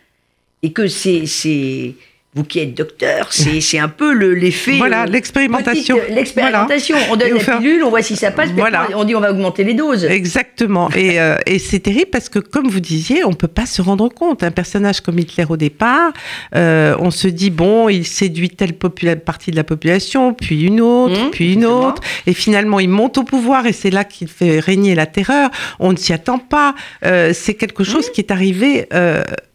et 0.62 0.72
que 0.72 0.88
c'est, 0.88 1.24
c'est 1.26 1.94
vous 2.34 2.44
qui 2.44 2.60
êtes 2.60 2.74
docteur, 2.76 3.26
c'est, 3.32 3.60
c'est 3.60 3.80
un 3.80 3.88
peu 3.88 4.12
le, 4.12 4.34
l'effet. 4.34 4.76
Voilà, 4.78 5.02
euh, 5.02 5.06
l'expérimentation. 5.06 5.96
euh, 5.96 6.14
l'expérimentation. 6.14 6.96
On 7.10 7.16
donne 7.16 7.34
la 7.34 7.40
fait 7.40 7.50
un- 7.50 7.58
pilule, 7.58 7.82
on 7.82 7.90
voit 7.90 8.02
si 8.02 8.14
ça 8.14 8.30
passe, 8.30 8.50
Voilà. 8.50 8.86
on 8.94 9.02
dit 9.02 9.16
on 9.16 9.20
va 9.20 9.32
augmenter 9.32 9.64
les 9.64 9.74
doses. 9.74 10.04
Exactement. 10.04 10.88
Et, 10.94 11.20
euh, 11.20 11.38
et 11.46 11.58
c'est 11.58 11.80
terrible 11.80 12.10
parce 12.12 12.28
que, 12.28 12.38
comme 12.38 12.68
vous 12.68 12.78
disiez, 12.78 13.24
on 13.24 13.32
peut 13.32 13.48
pas 13.48 13.66
se 13.66 13.82
rendre 13.82 14.08
compte. 14.08 14.44
Un 14.44 14.52
personnage 14.52 15.00
comme 15.00 15.18
Hitler 15.18 15.44
au 15.48 15.56
départ, 15.56 16.12
euh, 16.54 16.94
on 17.00 17.10
se 17.10 17.26
dit 17.26 17.50
bon, 17.50 17.88
il 17.88 18.06
séduit 18.06 18.50
telle 18.50 18.74
partie 18.74 19.50
de 19.50 19.56
la 19.56 19.64
population, 19.64 20.32
puis 20.32 20.62
une 20.62 20.80
autre, 20.80 21.20
Mmh, 21.26 21.30
puis 21.32 21.52
une 21.54 21.66
autre, 21.66 22.00
et 22.28 22.32
finalement 22.32 22.78
il 22.78 22.88
monte 22.90 23.18
au 23.18 23.24
pouvoir 23.24 23.66
et 23.66 23.72
c'est 23.72 23.90
là 23.90 24.04
qu'il 24.04 24.28
fait 24.28 24.60
régner 24.60 24.94
la 24.94 25.06
terreur. 25.06 25.50
On 25.80 25.90
ne 25.92 25.96
s'y 25.96 26.12
attend 26.12 26.38
pas. 26.38 26.76
Euh, 27.04 27.32
c'est 27.34 27.54
quelque 27.54 27.82
chose 27.82 28.06
Mmh. 28.08 28.12
qui 28.12 28.20
est 28.20 28.30
arrivé. 28.30 28.86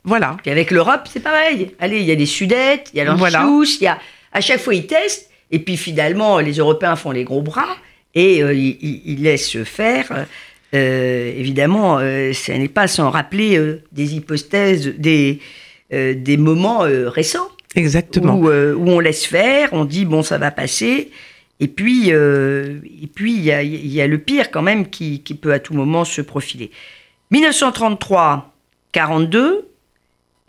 Voilà. 0.06 0.38
Puis 0.42 0.52
avec 0.52 0.72
l'Europe, 0.72 1.08
c'est 1.12 1.20
pareil. 1.22 1.72
Allez, 1.80 2.00
il 2.00 2.06
y 2.06 2.12
a 2.12 2.16
des 2.16 2.26
Sudètes, 2.26 2.92
il 2.94 2.98
y 2.98 3.02
a 3.02 3.14
Voilà. 3.14 3.40
l'Anschluss, 3.40 3.78
il 3.82 3.86
y 3.86 3.88
a 3.88 4.00
à 4.32 4.42
chaque 4.42 4.60
fois 4.60 4.74
ils 4.74 4.88
testent, 4.88 5.30
et 5.52 5.60
puis 5.60 5.78
finalement 5.78 6.40
les 6.40 6.54
Européens 6.54 6.96
font 6.96 7.12
les 7.12 7.24
gros 7.24 7.42
bras 7.42 7.76
et 8.14 8.42
euh, 8.42 8.54
ils, 8.54 9.22
laissent 9.22 9.64
faire. 9.64 10.28
Euh, 10.74 11.34
évidemment, 11.38 11.98
euh, 12.00 12.34
ça 12.34 12.58
n'est 12.58 12.68
pas 12.68 12.88
sans 12.88 13.10
rappeler 13.10 13.58
euh, 13.58 13.82
des 13.92 14.16
hypothèses, 14.16 14.94
des 14.98 15.40
des 15.92 16.36
moments 16.36 16.80
récents. 16.80 17.48
Exactement. 17.76 18.36
où, 18.36 18.50
où 18.50 18.90
on 18.90 19.00
laisse 19.00 19.26
faire, 19.26 19.70
on 19.72 19.86
dit 19.86 20.04
bon 20.04 20.24
ça 20.24 20.38
va 20.38 20.52
passer, 20.52 21.12
et 21.62 21.68
puis 21.68 22.10
et 22.10 23.08
puis 23.14 23.34
il 23.36 23.44
y 23.44 23.52
a, 23.52 23.62
il 23.62 23.88
y 23.88 24.02
a 24.02 24.08
le 24.08 24.18
pire 24.18 24.52
quand 24.52 24.64
même 24.64 24.90
qui, 24.90 25.22
qui 25.22 25.36
peut 25.36 25.54
à 25.54 25.60
tout 25.60 25.74
moment 25.74 26.04
se 26.04 26.22
profiler. 26.22 26.72
1933, 27.32 28.54
42, 28.92 29.70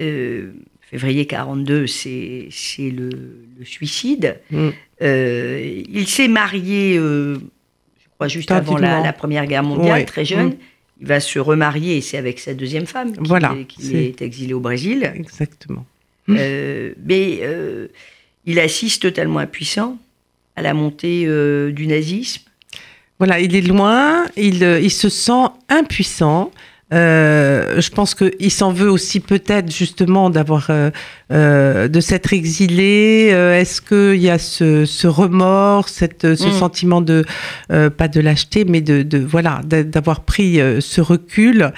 euh, 0.00 0.52
février 0.80 1.26
42, 1.26 1.86
c'est 1.86 2.48
le, 2.78 3.10
le 3.58 3.64
suicide. 3.64 4.40
Mm. 4.50 4.68
Euh, 5.02 5.82
il 5.88 6.06
s'est 6.06 6.28
marié, 6.28 6.96
euh, 6.98 7.34
je 7.98 8.08
crois 8.14 8.28
juste 8.28 8.50
avant 8.50 8.78
la, 8.78 9.12
Première 9.12 9.46
Guerre 9.46 9.62
mondiale, 9.62 10.00
Ouais. 10.00 10.04
très 10.04 10.24
jeune. 10.24 10.48
Mm. 10.50 10.56
Il 11.02 11.06
va 11.06 11.20
se 11.20 11.38
remarier, 11.38 11.98
et 11.98 12.00
c'est 12.00 12.16
avec 12.16 12.38
sa 12.38 12.54
deuxième 12.54 12.86
femme 12.86 13.12
qu'il 13.12 13.26
Voilà, 13.26 13.54
est, 13.54 13.66
c'est- 13.78 14.04
est 14.06 14.22
exilé 14.22 14.54
au 14.54 14.60
Brésil. 14.60 15.10
Exactement. 15.14 15.84
Mais 16.26 16.94
il 18.46 18.58
assiste 18.60 19.02
totalement 19.02 19.40
impuissant 19.40 19.98
à 20.56 20.62
la 20.62 20.72
montée 20.72 21.26
du 21.72 21.86
nazisme. 21.86 22.42
Voilà, 23.18 23.40
il 23.40 23.54
est 23.56 23.60
loin, 23.62 24.24
il, 24.36 24.62
il 24.82 24.90
se 24.90 25.08
sent 25.08 25.46
impuissant. 25.68 26.50
Euh, 26.92 27.80
je 27.80 27.90
pense 27.90 28.14
qu'il 28.14 28.50
s'en 28.52 28.72
veut 28.72 28.90
aussi 28.90 29.18
peut-être 29.20 29.70
justement 29.72 30.30
d'avoir 30.30 30.70
euh, 31.32 31.34
euh, 31.36 31.88
de 31.88 32.00
s'être 32.00 32.32
exilé. 32.32 33.30
Euh, 33.32 33.58
est-ce 33.60 33.80
qu'il 33.80 34.20
y 34.22 34.30
a 34.30 34.38
ce, 34.38 34.84
ce 34.84 35.06
remords, 35.06 35.88
cette, 35.88 36.34
ce 36.36 36.46
Mm. 36.48 36.52
sentiment 36.52 37.00
de 37.00 37.24
euh, 37.72 37.90
pas 37.90 38.08
de 38.08 38.20
lâcheté, 38.20 38.64
mais 38.64 38.80
de, 38.80 39.02
de 39.02 39.18
voilà 39.18 39.60
d'a- 39.64 39.82
d'avoir 39.84 40.20
pris 40.20 40.60
euh, 40.60 40.80
ce 40.80 41.00
recul 41.00 41.72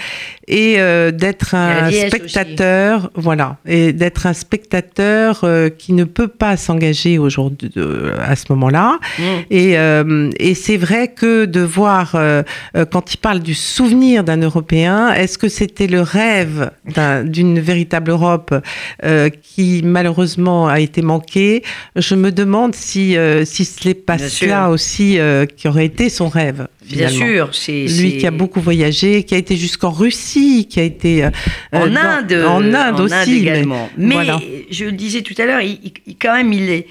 et 0.46 0.76
euh, 0.78 1.10
d'être 1.10 1.54
un 1.54 1.90
spectateur, 2.08 3.10
voilà, 3.14 3.56
et 3.66 3.92
d'être 3.92 4.26
un 4.26 4.32
spectateur 4.32 5.40
euh, 5.44 5.68
qui 5.70 5.92
ne 5.92 6.04
peut 6.04 6.28
pas 6.28 6.56
s'engager 6.56 7.18
aujourd'hui 7.18 7.70
euh, 7.76 8.14
à 8.22 8.36
ce 8.36 8.44
moment-là. 8.50 8.98
Mm. 9.18 9.22
Et, 9.50 9.78
euh, 9.78 10.30
et 10.38 10.54
c'est 10.54 10.76
vrai 10.76 11.08
que 11.08 11.44
de 11.46 11.60
voir, 11.60 12.12
euh, 12.14 12.42
euh, 12.76 12.84
quand 12.84 13.12
il 13.14 13.18
parle 13.18 13.40
du 13.40 13.54
souvenir 13.54 14.24
d'un 14.24 14.40
Européen, 14.40 15.12
est-ce 15.12 15.38
que 15.38 15.48
c'était 15.48 15.86
le 15.86 16.00
rêve 16.00 16.70
d'un- 16.94 17.24
d'une 17.24 17.58
véritable 17.60 18.10
Europe 18.10 18.54
euh, 19.04 19.28
qui 19.42 19.82
malheureusement 19.84 20.68
a 20.68 20.80
été 20.80 21.02
manquée 21.02 21.62
Je 21.96 22.14
me 22.14 22.30
demande 22.32 22.74
si, 22.74 23.16
euh, 23.16 23.44
si 23.44 23.64
ce 23.64 23.86
n'est 23.88 23.94
pas 23.94 24.16
Bien 24.16 24.28
cela 24.28 24.64
sûr. 24.64 24.70
aussi 24.72 25.18
euh, 25.18 25.46
qui 25.46 25.68
aurait 25.68 25.86
été 25.86 26.08
son 26.08 26.28
rêve. 26.28 26.68
Bien 26.84 27.08
finalement. 27.08 27.26
sûr, 27.26 27.54
c'est 27.54 27.84
Lui 27.86 28.16
qui 28.18 28.26
a 28.26 28.30
beaucoup 28.30 28.60
voyagé, 28.60 29.22
qui 29.24 29.34
a 29.34 29.38
été 29.38 29.56
jusqu'en 29.56 29.90
Russie, 29.90 30.66
qui 30.68 30.80
a 30.80 30.84
été 30.84 31.24
euh, 31.24 31.30
en 31.72 31.86
dans- 31.86 31.96
Inde, 32.00 32.32
en 32.46 32.62
Inde 32.74 33.00
en 33.00 33.04
aussi, 33.04 33.14
Inde 33.14 33.28
mais- 33.28 33.36
également. 33.38 33.90
Mais, 33.98 34.14
voilà. 34.14 34.40
je 34.70 34.84
le 34.86 34.92
disais 34.92 35.22
tout 35.22 35.34
à 35.38 35.44
l'heure, 35.46 35.60
il, 35.60 35.92
quand 36.20 36.34
même, 36.34 36.52
il 36.52 36.70
est. 36.70 36.86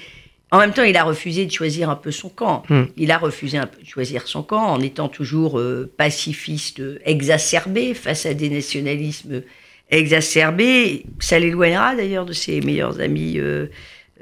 En 0.50 0.58
même 0.60 0.72
temps, 0.72 0.82
il 0.84 0.96
a 0.96 1.04
refusé 1.04 1.44
de 1.44 1.52
choisir 1.52 1.90
un 1.90 1.94
peu 1.96 2.10
son 2.10 2.30
camp. 2.30 2.62
Hmm. 2.70 2.84
Il 2.96 3.10
a 3.10 3.18
refusé 3.18 3.58
un 3.58 3.66
peu 3.66 3.82
de 3.82 3.86
choisir 3.86 4.26
son 4.26 4.42
camp 4.42 4.64
en 4.64 4.80
étant 4.80 5.08
toujours 5.08 5.60
pacifiste 5.98 6.80
exacerbé 7.04 7.92
face 7.92 8.24
à 8.24 8.32
des 8.34 8.48
nationalismes 8.48 9.42
exacerbés. 9.90 11.04
Ça 11.20 11.38
l'éloignera 11.38 11.94
d'ailleurs 11.94 12.26
de 12.26 12.32
ses 12.32 12.60
meilleurs 12.60 13.00
amis 13.00 13.34
euh, 13.38 13.66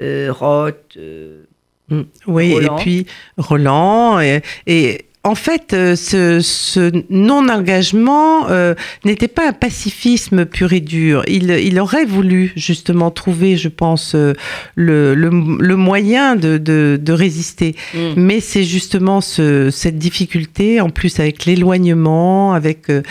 euh, 0.01 0.31
Roth. 0.31 0.75
euh, 0.97 1.43
Mm. 1.89 2.01
Oui, 2.27 2.53
Roland. 2.53 2.77
et 2.77 2.81
puis 2.81 3.05
Roland. 3.37 4.19
Et, 4.19 4.41
et 4.67 5.05
en 5.23 5.35
fait, 5.35 5.71
euh, 5.73 5.95
ce, 5.95 6.41
ce 6.41 6.91
non-engagement 7.09 8.49
euh, 8.49 8.75
n'était 9.05 9.27
pas 9.27 9.47
un 9.49 9.53
pacifisme 9.53 10.45
pur 10.45 10.73
et 10.73 10.79
dur. 10.79 11.23
Il, 11.27 11.49
il 11.51 11.79
aurait 11.79 12.05
voulu 12.05 12.51
justement 12.55 13.09
trouver, 13.11 13.55
je 13.57 13.69
pense, 13.69 14.15
euh, 14.15 14.33
le, 14.75 15.15
le, 15.15 15.29
le 15.29 15.75
moyen 15.75 16.35
de, 16.35 16.57
de, 16.57 16.99
de 17.01 17.13
résister. 17.13 17.75
hmm. 17.93 18.13
Mais 18.17 18.39
c'est 18.41 18.63
justement 18.63 19.21
ce, 19.21 19.69
cette 19.69 19.97
difficulté, 19.97 20.81
en 20.81 20.89
plus 20.89 21.19
avec 21.19 21.45
l'éloignement, 21.45 22.53
avec 22.53 22.89
euh, 22.89 23.01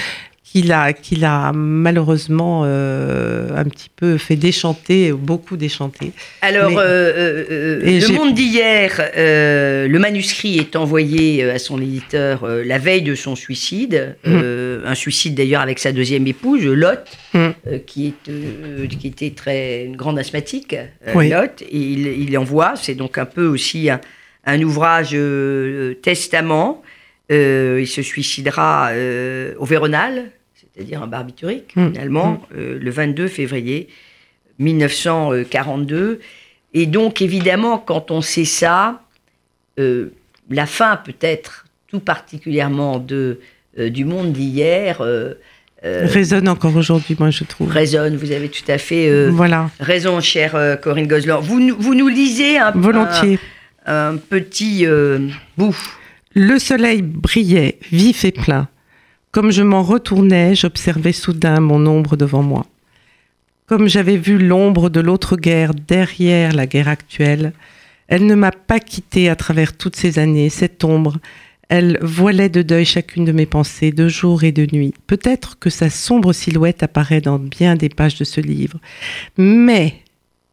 qu'il 0.49 0.71
a, 0.73 0.93
qu'il 0.93 1.25
a 1.25 1.51
malheureusement 1.53 2.63
euh, 2.65 3.49
un 3.57 3.65
petit 3.65 3.91
peu 3.95 4.17
fait 4.17 4.37
déchanter, 4.37 5.11
beaucoup 5.13 5.57
déchanter. 5.57 6.13
Alors, 6.41 6.71
Mais- 6.71 6.77
euh, 6.79 7.45
euh, 7.51 8.01
Le 8.01 8.15
Monde 8.15 8.33
d'hier, 8.33 9.11
le 9.17 9.99
manuscrit 9.99 10.59
est 10.59 10.77
envoyé 10.77 11.43
à 11.51 11.59
son 11.59 11.81
éditeur 11.83 12.47
la 12.47 12.79
veille 12.79 13.03
de 13.03 13.15
son 13.17 13.35
suicide, 13.35 14.17
Mm. 14.25 14.41
un 14.87 14.95
suicide 14.95 15.35
d'ailleurs 15.35 15.63
avec 15.63 15.79
sa 15.81 15.91
deuxième 15.93 16.27
épouse, 16.29 16.65
Lotte, 16.65 17.09
Mm. 17.35 17.49
qui, 17.87 18.15
est, 18.29 18.89
qui 18.89 19.07
était 19.09 19.31
très, 19.31 19.85
une 19.85 19.97
grande 19.97 20.19
asthmatique, 20.19 20.77
Oui. 21.15 21.29
Lotte, 21.29 21.63
et 21.63 21.77
il, 21.77 22.07
il 22.07 22.39
envoie, 22.39 22.75
c'est 22.77 22.95
donc 22.95 23.19
un 23.19 23.27
peu 23.27 23.47
aussi 23.47 23.91
un, 23.91 24.01
un 24.47 24.63
ouvrage 24.63 25.17
testament. 26.03 26.83
Euh, 27.33 27.79
il 27.81 27.87
se 27.89 28.03
suicidera 28.03 28.91
euh, 28.93 29.55
au 29.59 29.65
Véronal, 29.65 30.31
c'est-à-dire 30.55 31.03
un 31.03 31.07
barbiturique, 31.09 31.75
Mm. 31.75 31.93
finalement, 31.93 32.43
euh, 32.57 32.79
le 32.81 32.91
22 32.91 33.27
février 33.29 33.89
1942. 34.61 36.21
Et 36.75 36.87
donc, 36.87 37.23
évidemment, 37.23 37.79
quand 37.79 38.11
on 38.11 38.21
sait 38.21 38.45
ça, 38.45 39.01
la 39.79 40.67
fin 40.67 40.97
peut-être 40.97 41.67
tout 41.89 42.01
particulièrement 42.01 42.99
de, 42.99 43.41
du 43.79 44.05
monde 44.05 44.33
d'hier 44.33 45.03
résonne 45.83 46.49
encore 46.49 46.75
aujourd'hui, 46.77 47.15
moi 47.19 47.31
je 47.31 47.45
trouve. 47.45 47.71
résonne. 47.71 48.17
Vous 48.17 48.33
avez 48.33 48.49
tout 48.49 48.65
à 48.69 48.79
fait 48.79 49.29
voilà, 49.29 49.71
raison, 49.81 50.21
chère 50.21 50.79
Corinne 50.83 51.07
Gosselin. 51.07 51.39
Vous, 51.39 51.61
nous- 51.61 51.77
vous 51.79 51.95
nous 51.95 52.09
lisez 52.09 52.59
un, 52.59 52.71
volontiers. 52.73 53.39
un, 53.87 54.15
un 54.15 54.17
petit 54.17 54.87
bout. 55.57 55.77
Le 56.39 56.59
soleil 56.59 57.01
brillait, 57.01 57.79
vif 57.91 58.27
et 58.27 58.31
plein. 58.31 58.69
Comme 59.33 59.51
je 59.51 59.63
m'en 59.63 59.83
retournais, 59.83 60.55
j'observais 60.55 61.13
soudain 61.13 61.61
mon 61.61 61.87
ombre 61.87 62.15
devant 62.19 62.43
moi. 62.43 62.67
Comme 63.65 63.89
j'avais 63.89 64.19
vu 64.19 64.37
l'ombre 64.37 64.91
de 64.91 65.01
l'autre 65.01 65.39
guerre 65.39 65.73
derrière 65.73 66.53
la 66.53 66.67
guerre 66.67 66.89
actuelle, 66.89 67.55
elle 68.09 68.27
ne 68.27 68.35
m'a 68.35 68.51
pas 68.51 68.81
quitté 68.81 69.31
à 69.31 69.35
travers 69.35 69.79
toutes 69.79 69.97
ces 69.97 70.19
années, 70.19 70.51
cette 70.51 70.85
ombre. 70.85 71.17
Elle 71.71 71.99
voilait 72.03 72.51
de 72.51 72.61
deuil 72.61 72.85
chacune 72.85 73.25
de 73.25 73.33
mes 73.33 73.47
pensées, 73.47 73.91
de 73.91 74.07
jour 74.07 74.45
et 74.45 74.53
de 74.53 74.67
nuit. 74.71 74.93
Peut-être 75.07 75.59
que 75.59 75.71
sa 75.71 75.89
sombre 75.89 76.35
silhouette 76.35 76.83
apparaît 76.83 77.23
dans 77.23 77.39
bien 77.39 77.77
des 77.77 77.89
pages 77.89 78.19
de 78.19 78.25
ce 78.25 78.43
livre. 78.43 78.79
Mais, 79.39 80.03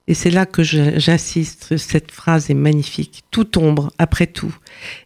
et 0.08 0.14
c'est 0.14 0.30
là 0.30 0.46
que 0.46 0.64
j'insiste, 0.64 1.78
cette 1.78 2.12
phrase 2.12 2.50
est 2.50 2.56
magnifique, 2.56 3.24
toute 3.32 3.56
ombre, 3.58 3.92
après 3.98 4.28
tout, 4.28 4.56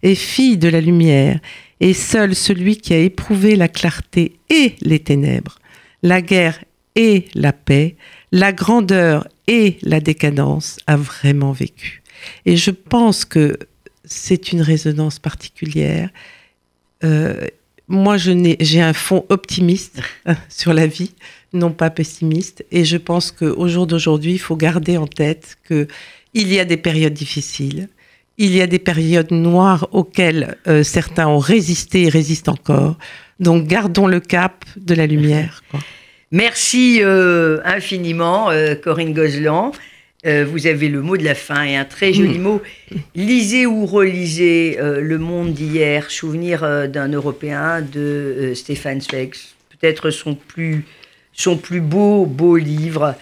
est 0.01 0.15
fille 0.15 0.57
de 0.57 0.69
la 0.69 0.81
lumière, 0.81 1.39
et 1.79 1.93
seul 1.93 2.33
celui 2.33 2.77
qui 2.77 2.93
a 2.93 2.99
éprouvé 2.99 3.55
la 3.55 3.67
clarté 3.67 4.39
et 4.49 4.75
les 4.81 4.99
ténèbres, 4.99 5.59
la 6.01 6.21
guerre 6.21 6.63
et 6.95 7.25
la 7.35 7.53
paix, 7.53 7.95
la 8.31 8.51
grandeur 8.51 9.27
et 9.45 9.77
la 9.83 9.99
décadence 9.99 10.77
a 10.87 10.97
vraiment 10.97 11.51
vécu. 11.51 12.01
Et 12.45 12.57
je 12.57 12.71
pense 12.71 13.23
que 13.23 13.57
c'est 14.03 14.51
une 14.51 14.61
résonance 14.61 15.19
particulière. 15.19 16.09
Euh, 17.03 17.45
moi, 17.87 18.17
je 18.17 18.31
n'ai- 18.31 18.57
j'ai 18.59 18.81
un 18.81 18.93
fond 18.93 19.25
optimiste 19.29 19.99
euh, 20.27 20.33
sur 20.49 20.73
la 20.73 20.87
vie, 20.87 21.13
non 21.53 21.71
pas 21.71 21.89
pessimiste. 21.89 22.65
Et 22.71 22.83
je 22.85 22.97
pense 22.97 23.31
qu'au 23.31 23.67
jour 23.67 23.87
d'aujourd'hui, 23.87 24.33
il 24.33 24.39
faut 24.39 24.55
garder 24.57 24.97
en 24.97 25.07
tête 25.07 25.57
que 25.63 25.87
il 26.33 26.51
y 26.53 26.59
a 26.59 26.65
des 26.65 26.77
périodes 26.77 27.13
difficiles, 27.13 27.87
il 28.37 28.53
y 28.55 28.61
a 28.61 28.67
des 28.67 28.79
périodes 28.79 29.31
noires 29.31 29.87
auxquelles 29.91 30.57
euh, 30.67 30.83
certains 30.83 31.27
ont 31.27 31.39
résisté 31.39 32.03
et 32.03 32.09
résistent 32.09 32.49
encore. 32.49 32.97
Donc, 33.39 33.65
gardons 33.67 34.07
le 34.07 34.19
cap 34.19 34.65
de 34.75 34.93
la 34.93 35.07
lumière. 35.07 35.63
quoi. 35.71 35.79
Merci 36.31 36.99
euh, 37.01 37.59
infiniment, 37.63 38.49
euh, 38.51 38.75
Corinne 38.75 39.13
Gozlan. 39.13 39.71
Euh, 40.27 40.45
vous 40.45 40.67
avez 40.67 40.89
le 40.89 41.01
mot 41.01 41.15
de 41.15 41.23
la 41.23 41.35
fin 41.35 41.63
et 41.63 41.75
un 41.75 41.85
très 41.85 42.11
joli 42.11 42.37
mot. 42.37 42.61
Lisez 43.15 43.65
ou 43.65 43.85
relisez 43.85 44.77
euh, 44.79 44.99
Le 44.99 45.17
Monde 45.17 45.53
d'hier, 45.53 46.11
souvenir 46.11 46.63
euh, 46.63 46.87
d'un 46.87 47.07
Européen 47.07 47.81
de 47.81 48.51
Stéphane 48.53 48.99
Zweig. 48.99 49.33
Peut-être 49.69 50.09
son 50.09 50.35
plus, 50.35 50.85
son 51.31 51.55
plus 51.55 51.79
beau, 51.79 52.25
beau 52.25 52.57
livre. 52.57 53.15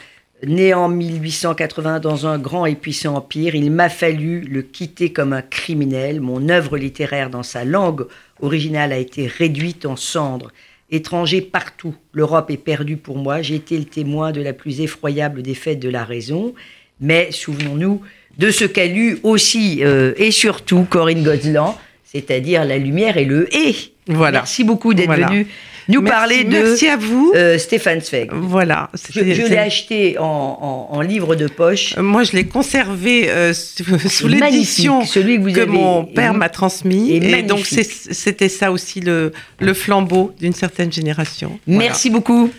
Né 0.43 0.73
en 0.73 0.89
1880 0.89 1.99
dans 1.99 2.27
un 2.27 2.39
grand 2.39 2.65
et 2.65 2.75
puissant 2.75 3.15
empire, 3.15 3.55
il 3.55 3.71
m'a 3.71 3.89
fallu 3.89 4.41
le 4.41 4.63
quitter 4.63 5.13
comme 5.13 5.33
un 5.33 5.41
criminel. 5.41 6.21
Mon 6.21 6.49
œuvre 6.49 6.77
littéraire 6.77 7.29
dans 7.29 7.43
sa 7.43 7.65
langue 7.65 8.05
originale 8.41 8.91
a 8.91 8.97
été 8.97 9.27
réduite 9.27 9.85
en 9.85 9.95
cendres. 9.95 10.51
Étranger 10.91 11.41
partout, 11.41 11.95
l'Europe 12.13 12.51
est 12.51 12.57
perdue 12.57 12.97
pour 12.97 13.17
moi. 13.17 13.41
J'ai 13.41 13.55
été 13.55 13.77
le 13.77 13.85
témoin 13.85 14.31
de 14.31 14.41
la 14.41 14.53
plus 14.53 14.81
effroyable 14.81 15.41
défaite 15.41 15.79
de 15.79 15.89
la 15.89 16.03
raison. 16.03 16.53
Mais 17.01 17.29
souvenons-nous 17.31 18.01
de 18.37 18.51
ce 18.51 18.65
qu'a 18.65 18.85
lu 18.85 19.19
aussi 19.23 19.79
euh, 19.83 20.13
et 20.17 20.31
surtout 20.31 20.85
Corinne 20.89 21.23
Gozlan, 21.23 21.77
c'est-à-dire 22.03 22.65
la 22.65 22.77
lumière 22.77 23.17
et 23.17 23.25
le 23.25 23.47
et. 23.55 23.75
Voilà. 24.07 24.39
Merci 24.39 24.63
beaucoup 24.63 24.93
d'être 24.93 25.07
Voilà. 25.07 25.27
venu 25.27 25.47
nous 25.87 26.01
Merci- 26.01 26.17
parler 26.17 26.43
de 26.43 26.49
Merci 26.49 26.87
à 26.87 26.97
vous. 26.97 27.31
euh, 27.35 27.57
Stéphane 27.59 28.01
Zweig. 28.01 28.29
voilà. 28.33 28.89
Je, 29.13 29.19
l'ai 29.21 29.57
acheté 29.57 30.17
en, 30.17 30.23
en- 30.23 30.95
en 30.97 31.01
livre 31.01 31.35
de 31.35 31.47
poche. 31.47 31.93
Euh, 31.97 32.01
Moi, 32.01 32.23
je 32.23 32.31
l'ai 32.33 32.45
conservé 32.45 33.29
euh, 33.29 33.53
sous, 33.53 34.27
l'édition 34.27 35.01
que 35.01 35.51
que 35.53 35.65
mon 35.65 36.03
père 36.05 36.33
m'a 36.33 36.49
transmis. 36.49 37.11
Et 37.15 37.19
donc, 37.43 37.59
magnifique. 37.71 37.91
c'était 38.11 38.49
ça 38.49 38.71
aussi 38.71 38.99
le, 38.99 39.31
le 39.59 39.73
flambeau 39.75 40.33
d'une 40.39 40.53
certaine 40.53 40.91
génération. 40.91 41.59
Voilà. 41.67 41.79
Merci 41.89 42.09
beaucoup. 42.09 42.49